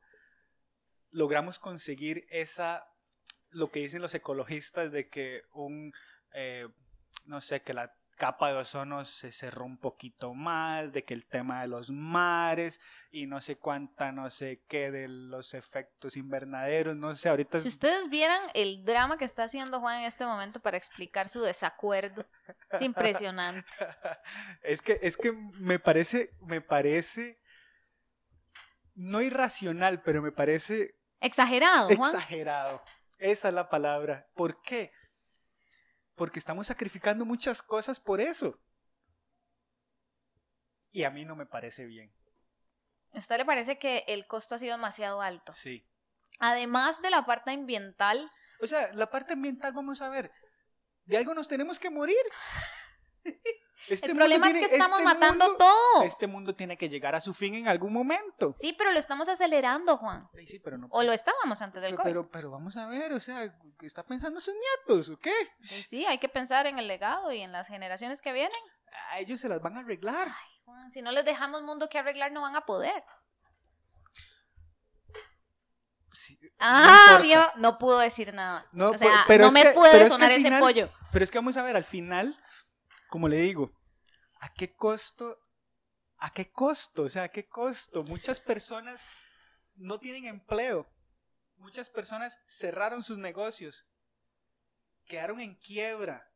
[1.10, 2.86] logramos conseguir esa,
[3.50, 5.92] lo que dicen los ecologistas de que un,
[6.32, 6.68] eh,
[7.24, 11.26] no sé, que la capa de ozono se cerró un poquito más, de que el
[11.26, 16.96] tema de los mares y no sé cuánta, no sé qué de los efectos invernaderos,
[16.96, 17.60] no sé, ahorita...
[17.60, 21.42] Si ustedes vieran el drama que está haciendo Juan en este momento para explicar su
[21.42, 22.26] desacuerdo,
[22.72, 23.64] es impresionante.
[24.62, 27.38] es que, es que me parece, me parece,
[28.94, 30.96] no irracional, pero me parece...
[31.20, 32.14] Exagerado, Juan.
[32.14, 32.82] Exagerado.
[33.18, 34.26] Esa es la palabra.
[34.34, 34.92] ¿Por qué?
[36.16, 38.58] Porque estamos sacrificando muchas cosas por eso.
[40.90, 42.10] Y a mí no me parece bien.
[43.12, 45.52] ¿A usted le parece que el costo ha sido demasiado alto?
[45.52, 45.86] Sí.
[46.38, 48.30] Además de la parte ambiental.
[48.60, 50.32] O sea, la parte ambiental, vamos a ver,
[51.04, 52.16] de algo nos tenemos que morir.
[53.88, 56.02] Este el problema es que estamos este matando todo.
[56.02, 58.52] Este mundo tiene que llegar a su fin en algún momento.
[58.54, 60.28] Sí, pero lo estamos acelerando, Juan.
[60.46, 62.10] Sí, pero no, o lo estábamos antes del pero, COVID.
[62.10, 65.34] Pero, pero, vamos a ver, o sea, ¿está pensando sus nietos o qué?
[65.58, 68.58] Pues sí, hay que pensar en el legado y en las generaciones que vienen.
[69.12, 70.28] A ellos se las van a arreglar.
[70.28, 73.04] Ay, Juan, si no les dejamos mundo que arreglar, no van a poder.
[76.58, 78.66] ah, no, no pudo decir nada.
[78.72, 80.88] No, o sea, pero no me puede sonar ese pollo.
[81.12, 82.36] Pero es que vamos a ver, al final,
[83.08, 83.72] como le digo,
[84.40, 85.38] ¿a qué costo?
[86.18, 87.02] ¿A qué costo?
[87.02, 88.02] O sea, ¿a qué costo?
[88.04, 89.04] Muchas personas
[89.74, 90.86] no tienen empleo.
[91.56, 93.86] Muchas personas cerraron sus negocios.
[95.06, 96.30] Quedaron en quiebra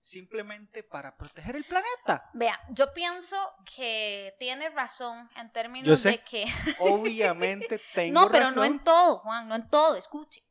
[0.00, 2.30] simplemente para proteger el planeta.
[2.32, 3.36] Vea, yo pienso
[3.76, 6.44] que tiene razón en términos de que...
[6.78, 10.42] obviamente tengo No, pero no en todo, Juan, no en todo, escuche.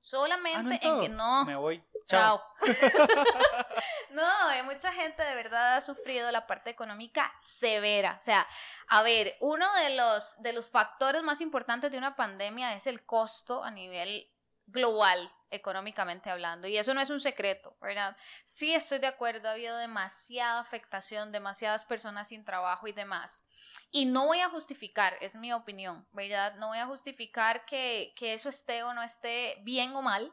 [0.00, 1.44] Solamente ah, en, que no...
[1.44, 1.82] Me voy.
[2.06, 2.42] Chao.
[4.10, 8.18] no, eh, mucha gente de verdad ha sufrido la parte económica severa.
[8.20, 8.46] O sea,
[8.88, 13.04] a ver, uno de los, de los factores más importantes de una pandemia es el
[13.04, 14.30] costo a nivel
[14.66, 16.66] global económicamente hablando.
[16.66, 18.16] Y eso no es un secreto, ¿verdad?
[18.44, 23.46] Sí estoy de acuerdo, ha habido demasiada afectación, demasiadas personas sin trabajo y demás.
[23.90, 26.56] Y no voy a justificar, es mi opinión, ¿verdad?
[26.56, 30.32] No voy a justificar que, que eso esté o no esté bien o mal.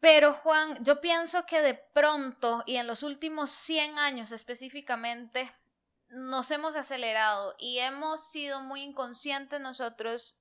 [0.00, 5.54] Pero Juan, yo pienso que de pronto y en los últimos 100 años específicamente
[6.08, 10.40] nos hemos acelerado y hemos sido muy inconscientes nosotros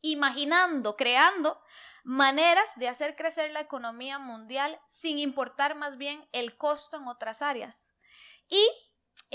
[0.00, 1.60] imaginando, creando
[2.04, 7.42] maneras de hacer crecer la economía mundial sin importar más bien el costo en otras
[7.42, 7.92] áreas.
[8.48, 8.68] Y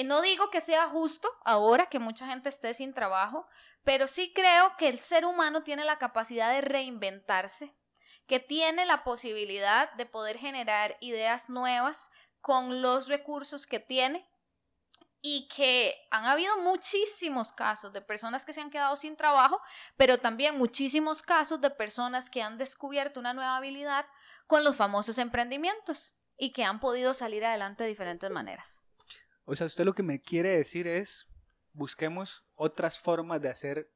[0.05, 3.47] no digo que sea justo ahora que mucha gente esté sin trabajo,
[3.83, 7.75] pero sí creo que el ser humano tiene la capacidad de reinventarse,
[8.27, 12.09] que tiene la posibilidad de poder generar ideas nuevas
[12.41, 14.27] con los recursos que tiene
[15.21, 19.61] y que han habido muchísimos casos de personas que se han quedado sin trabajo,
[19.95, 24.05] pero también muchísimos casos de personas que han descubierto una nueva habilidad
[24.47, 28.81] con los famosos emprendimientos y que han podido salir adelante de diferentes maneras.
[29.45, 31.27] O sea, usted lo que me quiere decir es,
[31.73, 33.93] busquemos otras formas de hacer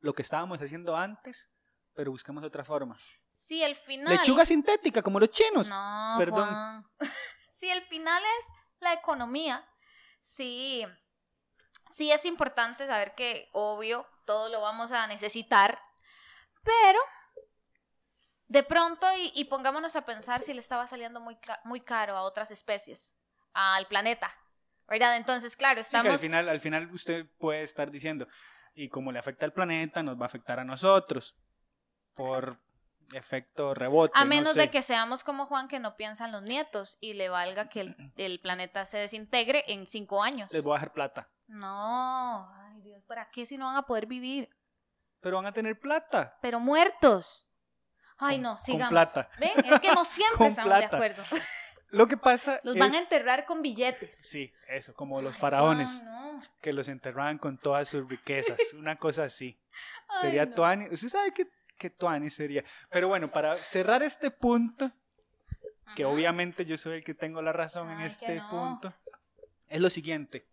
[0.00, 1.48] lo que estábamos haciendo antes,
[1.94, 2.98] pero busquemos otra forma.
[3.30, 4.16] Sí, el final...
[4.16, 5.68] Lechuga sintética, como los chinos.
[5.68, 6.86] No, Perdón.
[7.52, 8.46] Sí, el final es
[8.80, 9.68] la economía
[10.20, 10.86] sí,
[11.90, 15.78] sí es importante saber que, obvio, todo lo vamos a necesitar,
[16.62, 17.00] pero
[18.46, 22.50] de pronto, y, pongámonos a pensar si le estaba saliendo muy, muy caro a otras
[22.50, 23.16] especies,
[23.52, 24.34] al planeta,
[24.88, 25.16] ¿verdad?
[25.16, 26.12] Entonces, claro, estamos...
[26.12, 28.26] al, final, al final usted puede estar diciendo,
[28.74, 31.36] y como le afecta al planeta, nos va a afectar a nosotros,
[32.14, 32.58] por
[33.12, 34.12] efecto rebote.
[34.16, 37.68] A menos de que seamos como Juan, que no piensan los nietos y le valga
[37.68, 40.52] que el, planeta se desintegre en cinco años.
[40.52, 41.28] Les voy a dejar plata.
[41.48, 44.48] No, ay Dios, ¿para qué si no van a poder vivir?
[45.20, 46.38] Pero van a tener plata.
[46.40, 47.46] Pero muertos.
[48.16, 48.88] Ay, no, sigamos.
[48.88, 49.28] Con plata.
[49.38, 49.72] ¿Ven?
[49.72, 51.22] Es que no siempre estamos de acuerdo.
[51.90, 54.14] Lo que pasa Los van a enterrar con billetes.
[54.22, 56.02] Sí, eso, como los faraones.
[56.60, 58.58] Que los enterraban con todas sus riquezas.
[58.74, 59.58] Una cosa así.
[60.20, 60.54] Sería no.
[60.54, 60.88] Tuani.
[60.90, 61.48] ¿Usted sabe que
[61.80, 62.62] que Tuani sería.
[62.90, 64.92] Pero bueno, para cerrar este punto,
[65.96, 68.94] que obviamente yo soy el que tengo la razón en este punto,
[69.66, 70.46] es lo siguiente.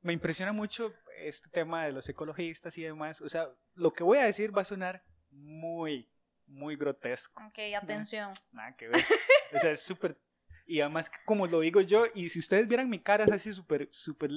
[0.00, 3.20] Me impresiona mucho este tema de los ecologistas y demás.
[3.20, 6.08] O sea, lo que voy a decir va a sonar muy,
[6.46, 7.42] muy grotesco.
[7.44, 8.30] Ok, atención.
[8.52, 9.04] Nada, que ver.
[9.52, 10.16] O sea, es súper...
[10.64, 13.88] Y además, como lo digo yo, y si ustedes vieran mi cara, es así súper,
[13.90, 14.30] súper...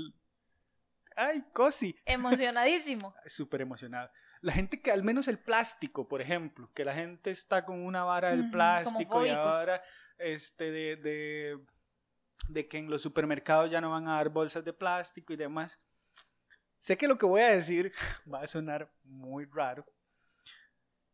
[1.16, 1.96] ¡Ay, cosi!
[2.06, 3.14] Emocionadísimo.
[3.28, 4.10] Súper emocionado
[4.42, 8.04] la gente que al menos el plástico, por ejemplo, que la gente está con una
[8.04, 9.84] vara del plástico y ahora
[10.18, 11.60] este de, de,
[12.48, 15.80] de, que en los supermercados ya no van a dar bolsas de plástico y demás.
[16.80, 17.94] Sé que lo que voy a decir
[18.32, 19.86] va a sonar muy raro,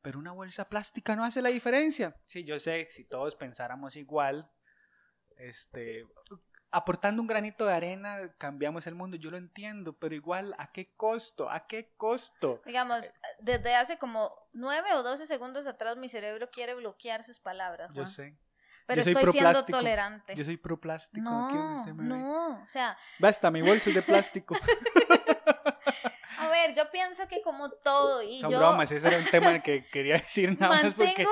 [0.01, 2.15] pero una bolsa plástica no hace la diferencia.
[2.25, 4.49] Sí, yo sé, si todos pensáramos igual,
[5.35, 6.05] este,
[6.71, 10.93] aportando un granito de arena cambiamos el mundo, yo lo entiendo, pero igual, ¿a qué
[10.95, 11.49] costo?
[11.49, 12.61] ¿A qué costo?
[12.65, 17.91] Digamos, desde hace como nueve o doce segundos atrás mi cerebro quiere bloquear sus palabras.
[17.93, 18.37] Yo sé.
[18.85, 20.33] Pero estoy siendo tolerante.
[20.35, 21.29] Yo soy pro plástico.
[21.29, 21.49] No,
[21.93, 22.97] no, o sea...
[23.19, 24.55] Basta, mi bolso es de plástico.
[26.67, 29.85] ver, yo pienso que como todo y Son yo bromas, ese era un tema que
[29.91, 31.25] quería decir nada más porque...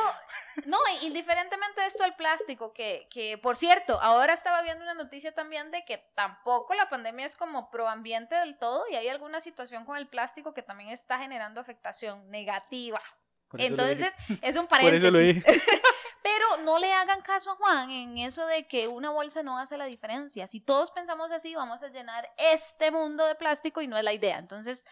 [0.66, 5.34] no, indiferentemente de esto del plástico, que, que por cierto, ahora estaba viendo una noticia
[5.34, 9.86] también de que tampoco la pandemia es como proambiente del todo y hay alguna situación
[9.86, 13.00] con el plástico que también está generando afectación negativa.
[13.54, 15.46] Entonces, es un Por eso lo paréntesis.
[15.46, 15.62] dije.
[16.24, 19.78] Pero no le hagan caso a Juan en eso de que una bolsa no hace
[19.78, 20.48] la diferencia.
[20.48, 24.12] Si todos pensamos así, vamos a llenar este mundo de plástico y no es la
[24.12, 24.40] idea.
[24.40, 24.88] Entonces,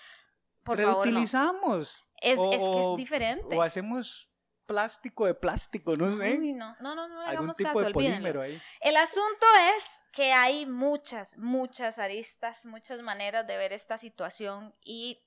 [0.63, 1.03] por favor, no.
[1.03, 1.95] Reutilizamos.
[2.21, 3.55] Es, o- es que es diferente.
[3.57, 4.29] O hacemos
[4.65, 6.37] plástico de plástico, no sé.
[6.39, 8.15] Uy, no, no, no, no le Algún hagamos tipo caso, de olvídenlo.
[8.15, 8.61] polímero ahí.
[8.79, 9.45] El asunto
[9.77, 15.21] es que hay muchas, muchas aristas, muchas maneras de ver esta situación y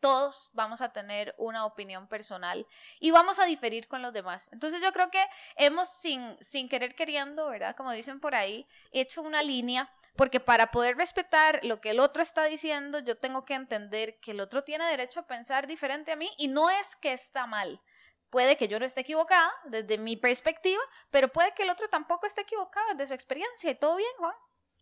[0.00, 2.66] todos vamos a tener una opinión personal
[2.98, 4.48] y vamos a diferir con los demás.
[4.52, 5.22] Entonces yo creo que
[5.56, 7.76] hemos sin, sin querer queriendo, ¿verdad?
[7.76, 12.22] Como dicen por ahí, hecho una línea porque para poder respetar lo que el otro
[12.22, 16.16] está diciendo, yo tengo que entender que el otro tiene derecho a pensar diferente a
[16.16, 17.80] mí y no es que está mal.
[18.30, 22.26] Puede que yo no esté equivocada desde mi perspectiva, pero puede que el otro tampoco
[22.26, 24.34] esté equivocado desde su experiencia y todo bien, Juan.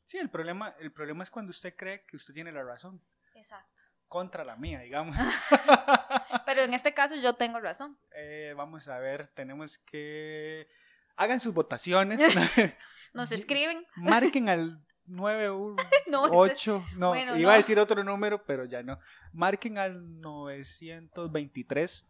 [0.07, 3.01] Sí, el problema, el problema es cuando usted cree que usted tiene la razón.
[3.35, 3.83] Exacto.
[4.09, 5.17] Contra la mía, digamos.
[6.47, 7.97] Pero en este caso yo tengo razón.
[8.13, 10.69] Eh, vamos a ver, tenemos que...
[11.15, 12.21] Hagan sus votaciones.
[13.13, 13.87] Nos escriben.
[13.97, 15.77] Marquen al 98.
[16.07, 17.57] No, No, bueno, iba a no.
[17.59, 18.99] decir otro número, pero ya no.
[19.33, 22.05] Marquen al 923.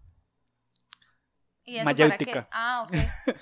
[1.65, 2.33] ¿Y eso Mayéutica.
[2.33, 2.49] para qué?
[2.53, 2.93] Ah, ok.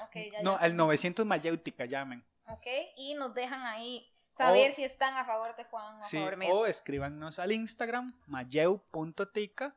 [0.02, 0.64] ok, ya, No, ya.
[0.64, 2.24] al 900 Mayéutica llamen.
[2.46, 6.04] Ok, y nos dejan ahí saber O- si están a favor de Juan o a
[6.04, 6.54] Sí, favor mío.
[6.54, 9.76] o escríbanos al Instagram, mayeu.tica.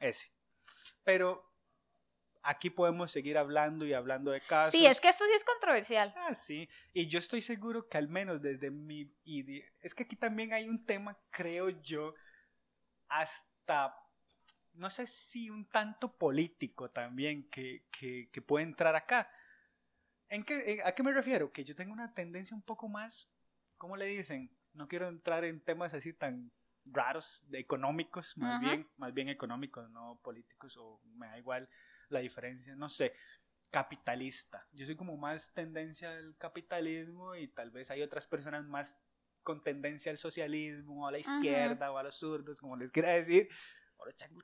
[0.00, 0.32] Ese.
[1.04, 1.44] Pero
[2.44, 4.72] aquí podemos seguir hablando y hablando de casos.
[4.72, 6.12] Sí, es que esto sí es controversial.
[6.16, 6.68] Ah, sí.
[6.92, 9.10] Y yo estoy seguro que al menos desde mi.
[9.80, 12.14] Es que aquí también hay un tema, creo yo,
[13.08, 13.94] hasta...
[14.74, 19.30] No sé si un tanto político también que, que, que puede entrar acá.
[20.28, 21.52] ¿En qué, en- ¿A qué me refiero?
[21.52, 23.30] Que yo tengo una tendencia un poco más,
[23.78, 24.50] ¿cómo le dicen?
[24.72, 26.50] No quiero entrar en temas así tan
[26.86, 31.68] raros, de económicos, más bien, más bien económicos, no políticos, o me da igual
[32.08, 33.12] la diferencia, no sé,
[33.70, 34.66] capitalista.
[34.72, 38.98] Yo soy como más tendencia al capitalismo y tal vez hay otras personas más
[39.42, 41.36] con tendencia al socialismo, a la Ajá.
[41.36, 43.48] izquierda o a los zurdos, como les quiera decir.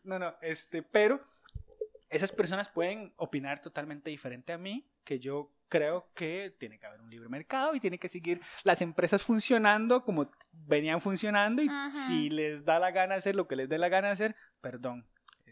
[0.03, 1.25] No, no, este, pero
[2.09, 7.01] esas personas pueden opinar totalmente diferente a mí, que yo creo que tiene que haber
[7.01, 11.97] un libre mercado y tiene que seguir las empresas funcionando como venían funcionando y Ajá.
[11.97, 15.07] si les da la gana hacer lo que les dé la gana hacer, perdón,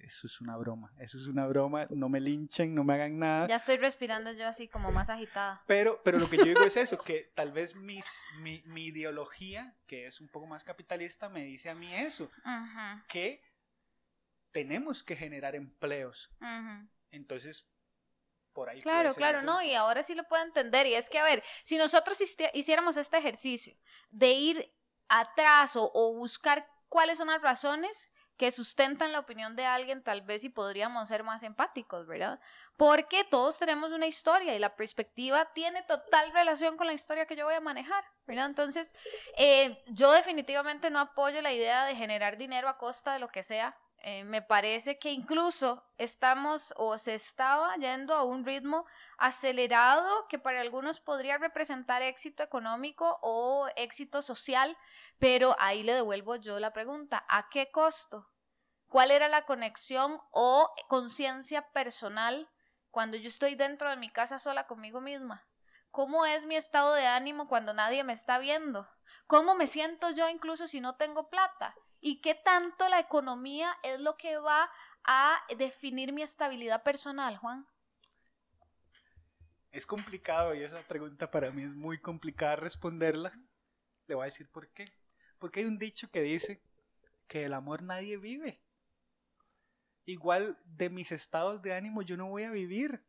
[0.09, 3.47] eso es una broma, eso es una broma, no me linchen, no me hagan nada.
[3.47, 5.63] Ya estoy respirando yo así como más agitada.
[5.67, 9.77] Pero, pero lo que yo digo es eso, que tal vez mis, mi, mi ideología,
[9.87, 12.31] que es un poco más capitalista, me dice a mí eso,
[13.07, 13.43] que
[14.51, 16.31] tenemos que generar empleos.
[17.11, 17.67] Entonces,
[18.55, 18.81] por ahí.
[18.81, 20.87] Claro, claro, no, y ahora sí lo puedo entender.
[20.87, 22.19] Y es que, a ver, si nosotros
[22.55, 23.77] hiciéramos este ejercicio
[24.11, 24.75] de ir
[25.09, 30.23] atrás o, o buscar cuáles son las razones que sustentan la opinión de alguien, tal
[30.23, 32.39] vez sí podríamos ser más empáticos, ¿verdad?
[32.77, 37.35] Porque todos tenemos una historia y la perspectiva tiene total relación con la historia que
[37.35, 38.47] yo voy a manejar, ¿verdad?
[38.47, 38.95] Entonces,
[39.37, 43.43] eh, yo definitivamente no apoyo la idea de generar dinero a costa de lo que
[43.43, 43.77] sea.
[44.01, 48.87] Eh, me parece que incluso estamos o se estaba yendo a un ritmo
[49.19, 54.77] acelerado que para algunos podría representar éxito económico o éxito social,
[55.19, 58.31] pero ahí le devuelvo yo la pregunta, ¿a qué costo?
[58.87, 62.49] ¿Cuál era la conexión o conciencia personal
[62.91, 65.45] cuando yo estoy dentro de mi casa sola conmigo misma?
[65.91, 68.89] ¿Cómo es mi estado de ánimo cuando nadie me está viendo?
[69.27, 71.75] ¿Cómo me siento yo incluso si no tengo plata?
[72.01, 74.71] ¿Y qué tanto la economía es lo que va
[75.05, 77.67] a definir mi estabilidad personal, Juan?
[79.73, 83.33] Es complicado y esa pregunta para mí es muy complicada responderla.
[84.07, 84.93] Le voy a decir por qué.
[85.39, 86.63] Porque hay un dicho que dice
[87.27, 88.61] que el amor nadie vive.
[90.05, 93.05] Igual de mis estados de ánimo yo no voy a vivir.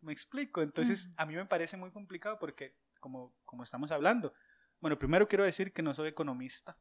[0.00, 0.60] Me explico.
[0.60, 4.34] Entonces a mí me parece muy complicado porque como, como estamos hablando.
[4.80, 6.78] Bueno, primero quiero decir que no soy economista.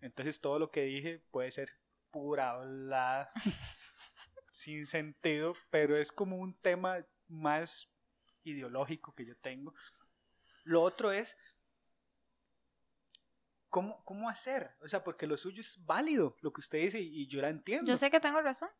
[0.00, 1.70] Entonces todo lo que dije puede ser
[2.10, 3.30] pura hablada,
[4.52, 7.88] sin sentido, pero es como un tema más
[8.42, 9.72] ideológico que yo tengo.
[10.64, 11.38] Lo otro es,
[13.68, 14.76] ¿cómo, cómo hacer?
[14.80, 17.90] O sea, porque lo suyo es válido, lo que usted dice, y yo la entiendo.
[17.90, 18.70] Yo sé que tengo razón,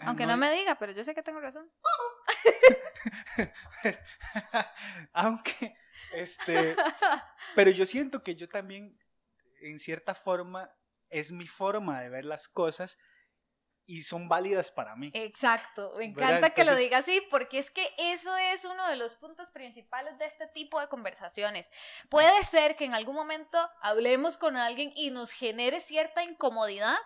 [0.00, 1.70] Ah, aunque no me diga, pero yo sé que tengo razón.
[5.12, 5.76] Aunque,
[6.12, 6.76] este,
[7.54, 8.98] pero yo siento que yo también,
[9.60, 10.70] en cierta forma,
[11.08, 12.98] es mi forma de ver las cosas
[13.90, 15.10] y son válidas para mí.
[15.14, 19.16] Exacto, me encanta que lo diga así, porque es que eso es uno de los
[19.16, 21.72] puntos principales de este tipo de conversaciones.
[22.08, 26.96] Puede ser que en algún momento hablemos con alguien y nos genere cierta incomodidad,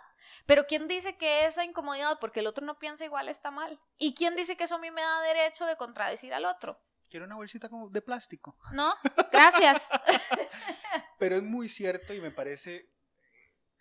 [0.45, 3.81] pero ¿quién dice que esa incomodidad porque el otro no piensa igual está mal?
[3.97, 6.79] ¿Y quién dice que eso a mí me da derecho de contradecir al otro?
[7.15, 8.59] Quiero una bolsita como de plástico.
[8.73, 8.93] ¿No?
[9.31, 9.89] Gracias.
[11.21, 12.91] Pero es muy cierto y me parece,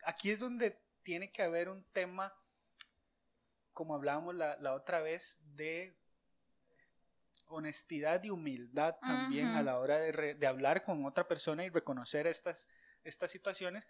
[0.06, 2.32] aquí es donde tiene que haber un tema,
[3.72, 5.98] como hablábamos la, la otra vez, de
[7.48, 11.70] honestidad y humildad también a la hora de, re- de hablar con otra persona y
[11.70, 12.70] reconocer estas,
[13.04, 13.84] estas situaciones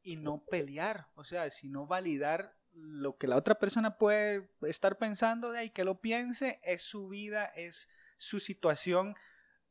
[0.00, 5.52] y no pelear, o sea, sino validar lo que la otra persona puede estar pensando
[5.52, 7.90] de ahí, que lo piense, es su vida, es
[8.20, 9.16] su situación,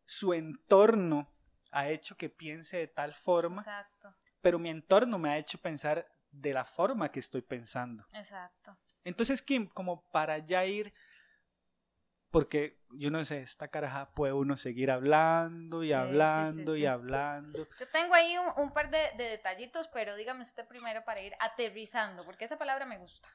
[0.06, 1.32] su entorno
[1.72, 6.08] ha hecho que piense de tal forma, Exacto, pero mi entorno me ha hecho pensar
[6.32, 8.06] de la forma que estoy pensando.
[8.14, 8.76] exacto.
[9.04, 10.91] Entonces, Kim, como para ya ir,
[12.32, 16.86] porque yo no sé, esta caraja puede uno seguir hablando y Sí, hablando sí, y
[16.88, 17.68] hablando.
[17.80, 21.34] Yo tengo ahí un, un par de, de detallitos, pero dígame usted primero para ir
[21.39, 23.30] aterrizando, porque esa palabra me gusta.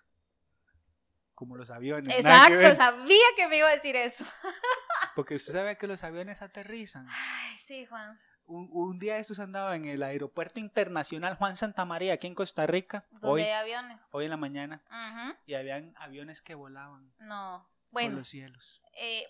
[1.34, 2.08] Como los aviones.
[2.08, 4.24] que Exacto, sabía que me iba a decir eso.
[5.16, 7.06] porque usted sabe que los aviones aterrizan.
[7.10, 8.18] Ay, sí, Juan.
[8.46, 12.66] Un, un día estos andaba en el aeropuerto internacional Juan Santa María, aquí en Costa
[12.66, 13.98] Rica, Donde hoy, hay aviones.
[14.12, 15.34] hoy en la mañana, Ujú.
[15.46, 17.66] y habían aviones que volaban No.
[17.84, 18.82] por Bueno, los cielos.
[18.98, 19.24] eh,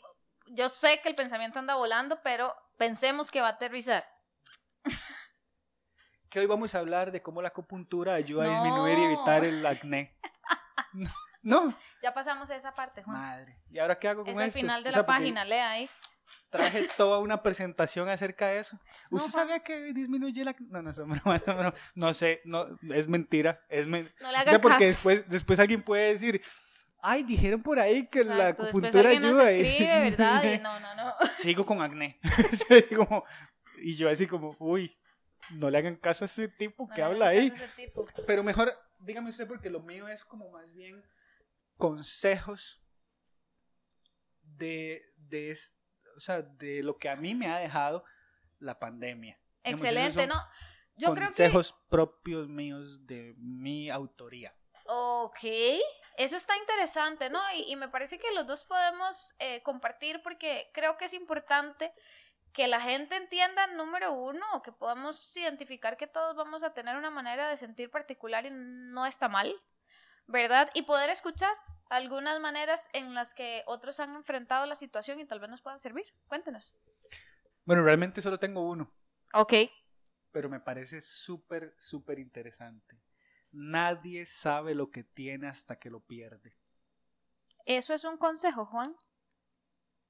[0.49, 4.05] yo sé que el pensamiento anda volando, pero pensemos que va a aterrizar.
[6.29, 9.65] Que hoy vamos a hablar de cómo la acupuntura ayuda a disminuir y evitar el
[9.65, 10.19] acné.
[10.93, 11.09] No,
[11.45, 13.17] no, Ya pasamos esa parte, Juan.
[13.17, 13.57] madre.
[13.71, 14.61] ¿Y ahora qué hago con es el esto?
[14.61, 15.89] final de O sea, la página, lea ahí.
[16.51, 18.79] Traje toda una presentación acerca de eso.
[19.11, 19.47] No, ¿Usted Juan.
[19.47, 20.67] sabía que disminuye el acné?
[20.71, 24.37] No, no, no, no, no, no, no sé, no, es mentira, es men- No le
[24.37, 24.87] O hagan sea, porque caso.
[24.87, 26.41] después, después alguien puede decir,
[27.03, 29.53] ay, dijeron por ahí que la Exacto, acupuntura nos ayuda.
[29.53, 30.43] y- escribe, ¿verdad?
[30.45, 31.13] Y no, no, no.
[31.29, 32.19] Sigo con acné.
[32.97, 33.25] Como-
[33.79, 34.97] y yo así como, uy,
[35.51, 37.51] no le hagan caso a ese tipo No que habla ahí.
[37.51, 38.07] caso a ese tipo.
[38.27, 41.03] Pero mejor, dígame usted, porque lo mío es como más bien
[41.77, 42.83] consejos
[44.43, 45.57] de, de,
[46.17, 48.05] o sea, de lo que a mí me ha dejado
[48.59, 49.39] la pandemia.
[49.63, 50.41] Excelente, ¿no?
[50.97, 54.55] Yo creo que consejos propios míos de mi autoría.
[54.87, 55.45] Ok,
[56.17, 57.41] eso está interesante, ¿no?
[57.57, 61.93] Y, y me parece que los dos podemos eh, compartir porque creo que es importante
[62.53, 67.11] que la gente entienda, número uno, que podamos identificar que todos vamos a tener una
[67.11, 69.53] manera de sentir particular y no está mal,
[70.27, 70.71] ¿verdad?
[70.75, 71.55] Y poder escuchar
[71.91, 75.79] algunas maneras en las que otros han enfrentado la situación y tal vez nos puedan
[75.79, 76.05] servir.
[76.27, 76.75] Cuéntenos.
[77.65, 78.93] Bueno, realmente solo tengo uno,
[79.33, 79.55] Ok.
[80.33, 83.01] pero me parece súper, súper interesante.
[83.53, 86.57] Nadie sabe lo que tiene hasta que lo pierde.
[87.67, 88.95] Eso es un consejo, Juan.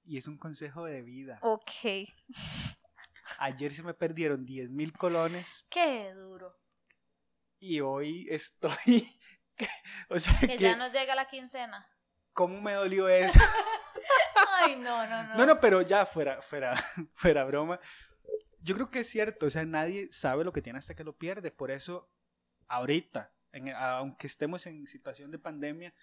[0.04, 1.38] Y es un consejo de vida.
[1.42, 2.08] Ok.
[3.38, 6.58] Ayer se me perdieron 10 mil colones Qué duro.
[7.60, 9.06] y hoy estoy...
[10.08, 11.88] o sea, Que que, ya nos llega la quincena.
[12.32, 13.38] ¿cómo me dolió eso?
[14.52, 15.34] Ay, no, no, no.
[15.36, 16.74] No, no, pero ya fuera, fuera,
[17.14, 17.78] fuera broma.
[18.60, 21.16] Yo creo que es cierto, o sea, nadie sabe lo que tiene hasta que lo
[21.16, 21.50] pierde.
[21.50, 22.10] Por eso,
[22.68, 25.94] ahorita, en- aunque estemos en situación de pandemia,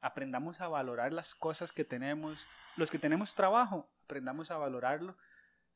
[0.00, 2.46] aprendamos a valorar las cosas que tenemos.
[2.76, 5.16] Los que tenemos trabajo, aprendamos a valorarlo.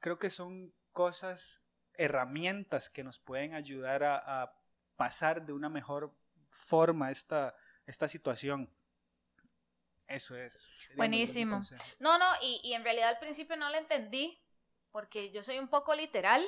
[0.01, 1.63] Creo que son cosas,
[1.95, 4.53] herramientas que nos pueden ayudar a, a
[4.97, 6.15] pasar de una mejor
[6.53, 7.55] forma esta,
[7.87, 8.69] esta situación.
[10.07, 10.71] Eso es.
[10.97, 11.63] Buenísimo.
[11.99, 14.39] No, no, y, y en realidad al principio no lo entendí,
[14.91, 16.45] porque yo soy un poco literal,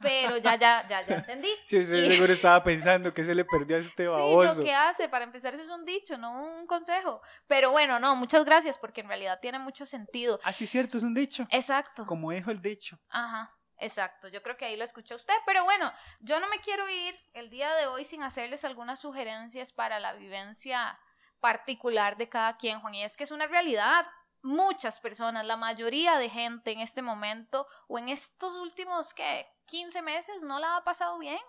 [0.00, 1.50] pero ya, ya, ya, ya entendí.
[1.68, 4.54] Sí, sí, Y- seguro estaba pensando que se le perdió a este Sí, baboso.
[4.60, 7.20] lo que hace, para empezar, eso es un dicho, no un consejo.
[7.46, 10.40] Pero bueno, no, muchas gracias, porque en realidad tiene mucho sentido.
[10.42, 11.46] Ah, sí, cierto, es un dicho.
[11.50, 12.06] Exacto.
[12.06, 12.98] Como dijo el dicho.
[13.10, 14.28] Ajá, exacto.
[14.28, 15.34] Yo creo que ahí lo escuchó usted.
[15.46, 19.72] Pero bueno, yo no me quiero ir el día de hoy sin hacerles algunas sugerencias
[19.72, 20.98] para la vivencia
[21.40, 22.94] particular de cada quien, Juan.
[22.94, 24.06] Y es que es una realidad.
[24.42, 29.46] Muchas personas, la mayoría de gente en este momento o en estos últimos, ¿qué?
[29.66, 31.40] 15 meses no la ha pasado bien.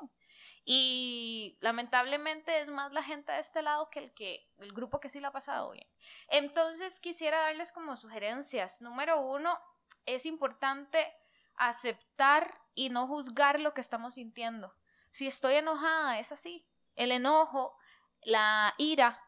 [0.64, 5.10] Y lamentablemente es más la gente de este lado que el que el grupo que
[5.10, 5.88] sí la ha pasado bien.
[6.30, 8.82] Entonces quisiera darles como sugerencias.
[8.82, 9.60] Número uno,
[10.06, 11.14] es importante
[11.58, 14.74] aceptar y no juzgar lo que estamos sintiendo.
[15.12, 16.66] Si estoy enojada, es así.
[16.96, 17.78] El enojo,
[18.22, 19.22] la ira,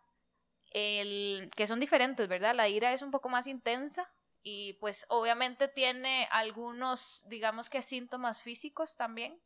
[0.72, 2.56] el, que son diferentes, ¿verdad?
[2.56, 4.12] La ira es un poco más intensa
[4.44, 9.40] y pues obviamente tiene algunos, digamos que síntomas físicos también,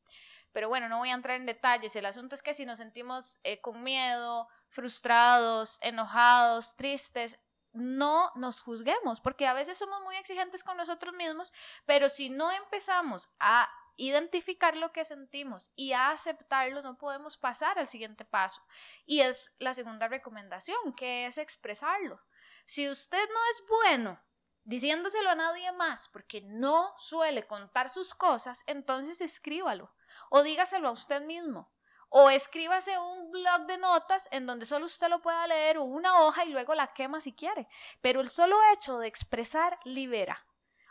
[0.52, 1.96] pero bueno, no voy a entrar en detalles.
[1.96, 7.40] El asunto es que si nos sentimos eh, con miedo, frustrados, enojados, tristes,
[7.74, 11.54] no nos juzguemos, porque a veces somos muy exigentes con nosotros mismos,
[11.86, 17.78] pero si no empezamos a identificar lo que sentimos y a aceptarlo, no podemos pasar
[17.78, 18.62] al siguiente paso.
[19.06, 22.20] Y es la segunda recomendación, que es expresarlo.
[22.66, 24.20] Si usted no es bueno
[24.64, 29.94] diciéndoselo a nadie más porque no suele contar sus cosas, entonces escríbalo
[30.30, 31.72] o dígaselo a usted mismo.
[32.14, 36.24] O escríbase un blog de notas en donde solo usted lo pueda leer o una
[36.24, 37.70] hoja y luego la quema si quiere.
[38.02, 40.46] Pero el solo hecho de expresar libera.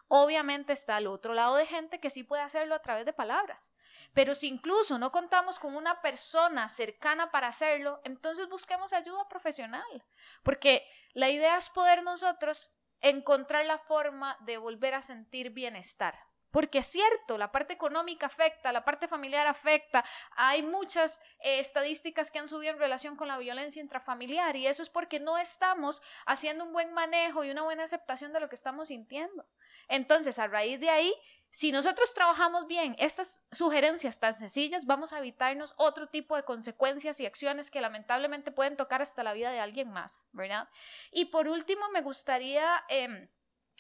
[0.09, 3.71] Obviamente está al otro lado de gente que sí puede hacerlo a través de palabras.
[4.15, 10.05] Pero si incluso no contamos con una persona cercana para hacerlo, entonces busquemos ayuda profesional.
[10.43, 12.71] Porque la idea es poder nosotros
[13.03, 16.30] encontrar la forma de volver a sentir bienestar.
[16.51, 20.05] Porque es cierto, la parte económica afecta, la parte familiar afecta.
[20.33, 24.83] Hay muchas eh, estadísticas que han subido en relación con la violencia intrafamiliar y eso
[24.83, 28.57] es porque no estamos haciendo un buen manejo y una buena aceptación de lo que
[28.57, 29.47] estamos sintiendo.
[29.89, 31.15] Entonces, a raíz de ahí,
[31.51, 37.19] si nosotros trabajamos bien estas sugerencias tan sencillas, vamos a evitarnos otro tipo de consecuencias
[37.21, 40.69] y acciones que lamentablemente pueden tocar hasta la vida de alguien más, ¿verdad?
[41.11, 43.29] Y por último, me gustaría em,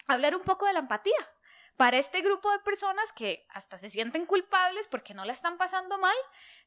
[0.08, 1.28] hablar un poco de la empatía
[1.80, 5.96] para este grupo de personas que hasta se sienten culpables porque no la están pasando
[5.96, 6.14] mal,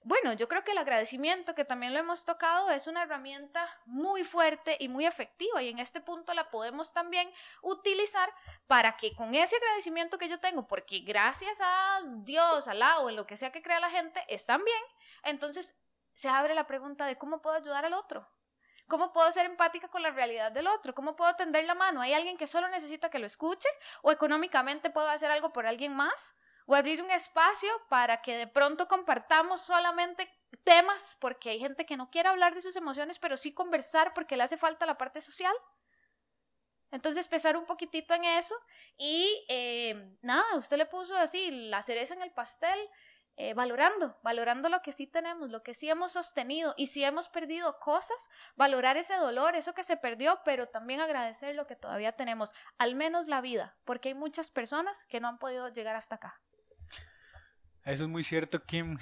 [0.01, 4.23] bueno, yo creo que el agradecimiento, que también lo hemos tocado, es una herramienta muy
[4.23, 8.27] fuerte y muy efectiva y en este punto la podemos también utilizar
[8.65, 13.15] para que con ese agradecimiento que yo tengo, porque gracias a Dios, al o en
[13.15, 14.83] lo que sea que crea la gente, están bien,
[15.25, 15.79] entonces
[16.15, 18.27] se abre la pregunta de cómo puedo ayudar al otro.
[18.87, 20.93] ¿Cómo puedo ser empática con la realidad del otro?
[20.93, 22.01] ¿Cómo puedo tender la mano?
[22.01, 23.67] ¿Hay alguien que solo necesita que lo escuche?
[24.01, 26.35] ¿O económicamente puedo hacer algo por alguien más?
[26.65, 30.29] ¿O abrir un espacio para que de pronto compartamos solamente
[30.63, 31.17] temas?
[31.19, 34.43] Porque hay gente que no quiere hablar de sus emociones, pero sí conversar porque le
[34.43, 35.55] hace falta la parte social.
[36.91, 38.55] Entonces, empezar un poquitito en eso.
[38.97, 42.79] Y eh, nada, usted le puso así la cereza en el pastel.
[43.35, 47.29] Eh, valorando, valorando lo que sí tenemos, lo que sí hemos sostenido y si hemos
[47.29, 52.11] perdido cosas, valorar ese dolor, eso que se perdió, pero también agradecer lo que todavía
[52.11, 56.15] tenemos, al menos la vida, porque hay muchas personas que no han podido llegar hasta
[56.15, 56.41] acá.
[57.85, 58.99] Eso es muy cierto, Kim.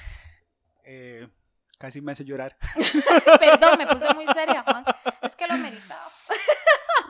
[0.86, 1.28] Eh,
[1.78, 2.58] casi me hace llorar.
[3.40, 4.86] Perdón, me puse muy seria, Juan.
[5.22, 6.10] Es que lo meritaba.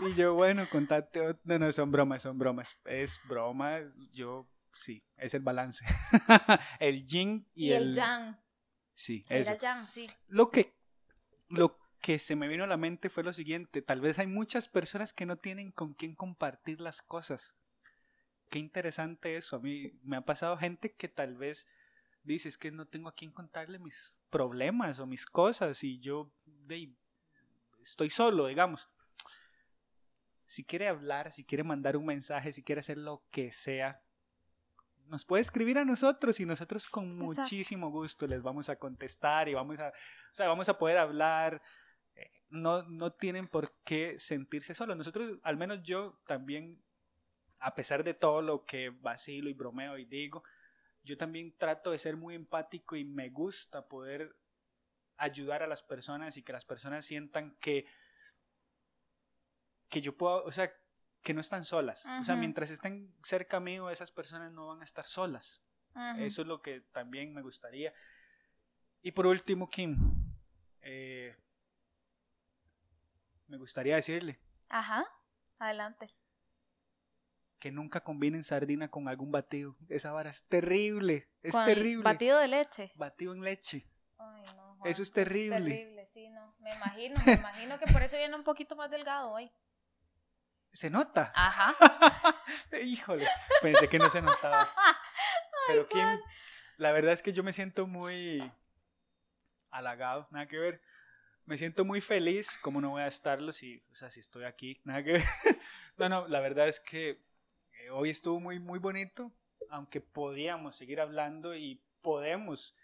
[0.02, 1.38] y yo, bueno, contate.
[1.44, 2.76] No, no, son bromas, son bromas.
[2.84, 3.80] Es broma.
[4.12, 5.86] Yo sí, es el balance.
[6.80, 8.38] el yin y, el, yang.
[8.94, 9.52] Sí, eso.
[9.52, 10.10] El yang, sí.
[10.28, 10.74] Lo que,
[11.50, 14.68] lo que se me vino a la mente fue lo siguiente, tal vez hay muchas
[14.68, 17.56] personas que no tienen con quién compartir las cosas.
[18.50, 19.56] Qué interesante eso.
[19.56, 21.68] A mí me ha pasado gente que tal vez
[22.24, 26.32] dice, es que no tengo a quién contarle mis problemas o mis cosas y yo
[27.84, 28.90] estoy solo, digamos.
[30.48, 34.04] Si quiere hablar, si quiere mandar un mensaje, si quiere hacer lo que sea,
[35.12, 39.54] nos puede escribir a nosotros y nosotros con muchísimo gusto les vamos a contestar y
[39.54, 41.62] vamos a, o sea, vamos a poder hablar.
[42.16, 44.96] Eh, no, no tienen por qué sentirse solos.
[44.96, 46.82] Nosotros, al menos yo también,
[47.60, 50.46] a pesar de todo lo que vacilo y bromeo y digo,
[51.04, 54.34] yo también trato de ser muy empático y me gusta poder
[55.18, 57.86] ayudar a las personas y que las personas sientan que
[59.90, 60.72] que yo puedo, o sea,
[61.22, 62.06] que no están solas.
[62.20, 65.62] O sea, mientras estén cerca mío, esas personas no van a estar solas.
[66.18, 67.94] Eso es lo que también me gustaría.
[69.02, 69.98] Y por último, Kim,
[70.82, 71.36] eh,
[73.48, 74.40] me gustaría decirle.
[74.70, 75.06] Ajá,
[75.60, 76.14] adelante.
[77.60, 79.76] Que nunca combinen sardina con algún batido.
[79.90, 82.04] Esa vara es terrible, es terrible.
[82.04, 82.92] Batido de leche.
[82.96, 83.88] Batido en leche.
[84.18, 85.58] Ay, no, eso es terrible.
[85.58, 86.56] Es terrible, sí, no.
[86.60, 89.52] Me imagino, me imagino que por eso viene un poquito más delgado hoy.
[90.74, 91.32] Se nota.
[91.36, 91.74] Ajá.
[92.84, 93.28] Híjole,
[93.62, 94.70] pensé que no se notaba.
[95.68, 96.20] Pero Kim,
[96.78, 98.52] la verdad es que yo me siento muy
[99.70, 100.82] halagado, nada que ver.
[101.46, 104.80] Me siento muy feliz, como no voy a estarlo si, o sea, si estoy aquí,
[104.86, 105.24] nada que ver.
[105.98, 107.22] No, no, la verdad es que
[107.80, 109.32] eh, hoy estuvo muy, muy bonito,
[109.70, 112.76] aunque podíamos seguir hablando y podemos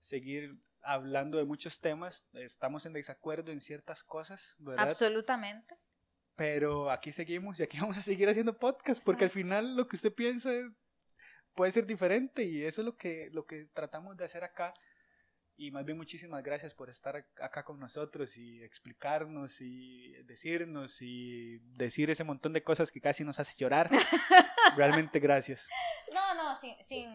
[0.00, 4.88] seguir hablando de muchos temas, estamos en desacuerdo en ciertas cosas, ¿verdad?
[4.88, 5.76] Absolutamente.
[6.42, 9.94] Pero aquí seguimos y aquí vamos a seguir haciendo podcast porque al final lo que
[9.94, 10.50] usted piensa
[11.54, 14.74] puede ser diferente y eso es lo que, lo que tratamos de hacer acá.
[15.56, 21.58] Y más bien muchísimas gracias por estar acá con nosotros y explicarnos y decirnos y
[21.76, 23.88] decir ese montón de cosas que casi nos hace llorar.
[24.76, 25.68] Realmente gracias.
[26.12, 27.06] No, no, sin, sin,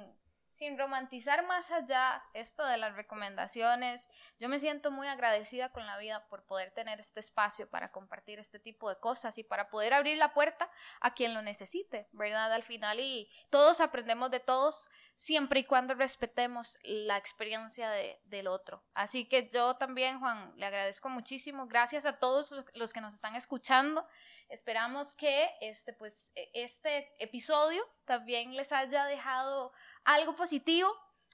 [0.57, 5.99] sin romantizar más allá esto de las recomendaciones, yo me siento muy agradecida con la
[5.99, 9.93] vida por poder tener este espacio para compartir este tipo de cosas y para poder
[9.93, 10.67] abrir la puerta
[10.99, 12.51] a quien lo necesite, ¿verdad?
[12.51, 18.47] Al final y todos aprendemos de todos siempre y cuando respetemos la experiencia de, del
[18.47, 18.83] otro.
[18.95, 21.67] Así que yo también, Juan, le agradezco muchísimo.
[21.67, 24.07] Gracias a todos los que nos están escuchando.
[24.49, 29.73] Esperamos que este, pues, e, este episodio también les haya dejado
[30.07, 30.89] algo positivo.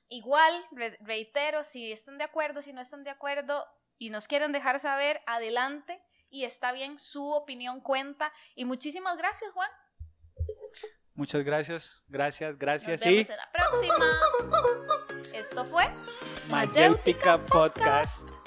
[0.10, 0.54] Igual,
[1.00, 3.66] reitero, si están de acuerdo, si no están de acuerdo
[3.98, 6.02] y nos quieren dejar saber, adelante.
[6.30, 8.34] Y está bien, su opinión cuenta.
[8.56, 9.70] Y muchísimas gracias, Juan.
[11.14, 13.02] Muchas gracias, gracias, gracias.
[13.02, 14.06] Nos vemos en la próxima.
[15.34, 15.86] Esto fue
[16.50, 18.43] Mayéutica Podcast.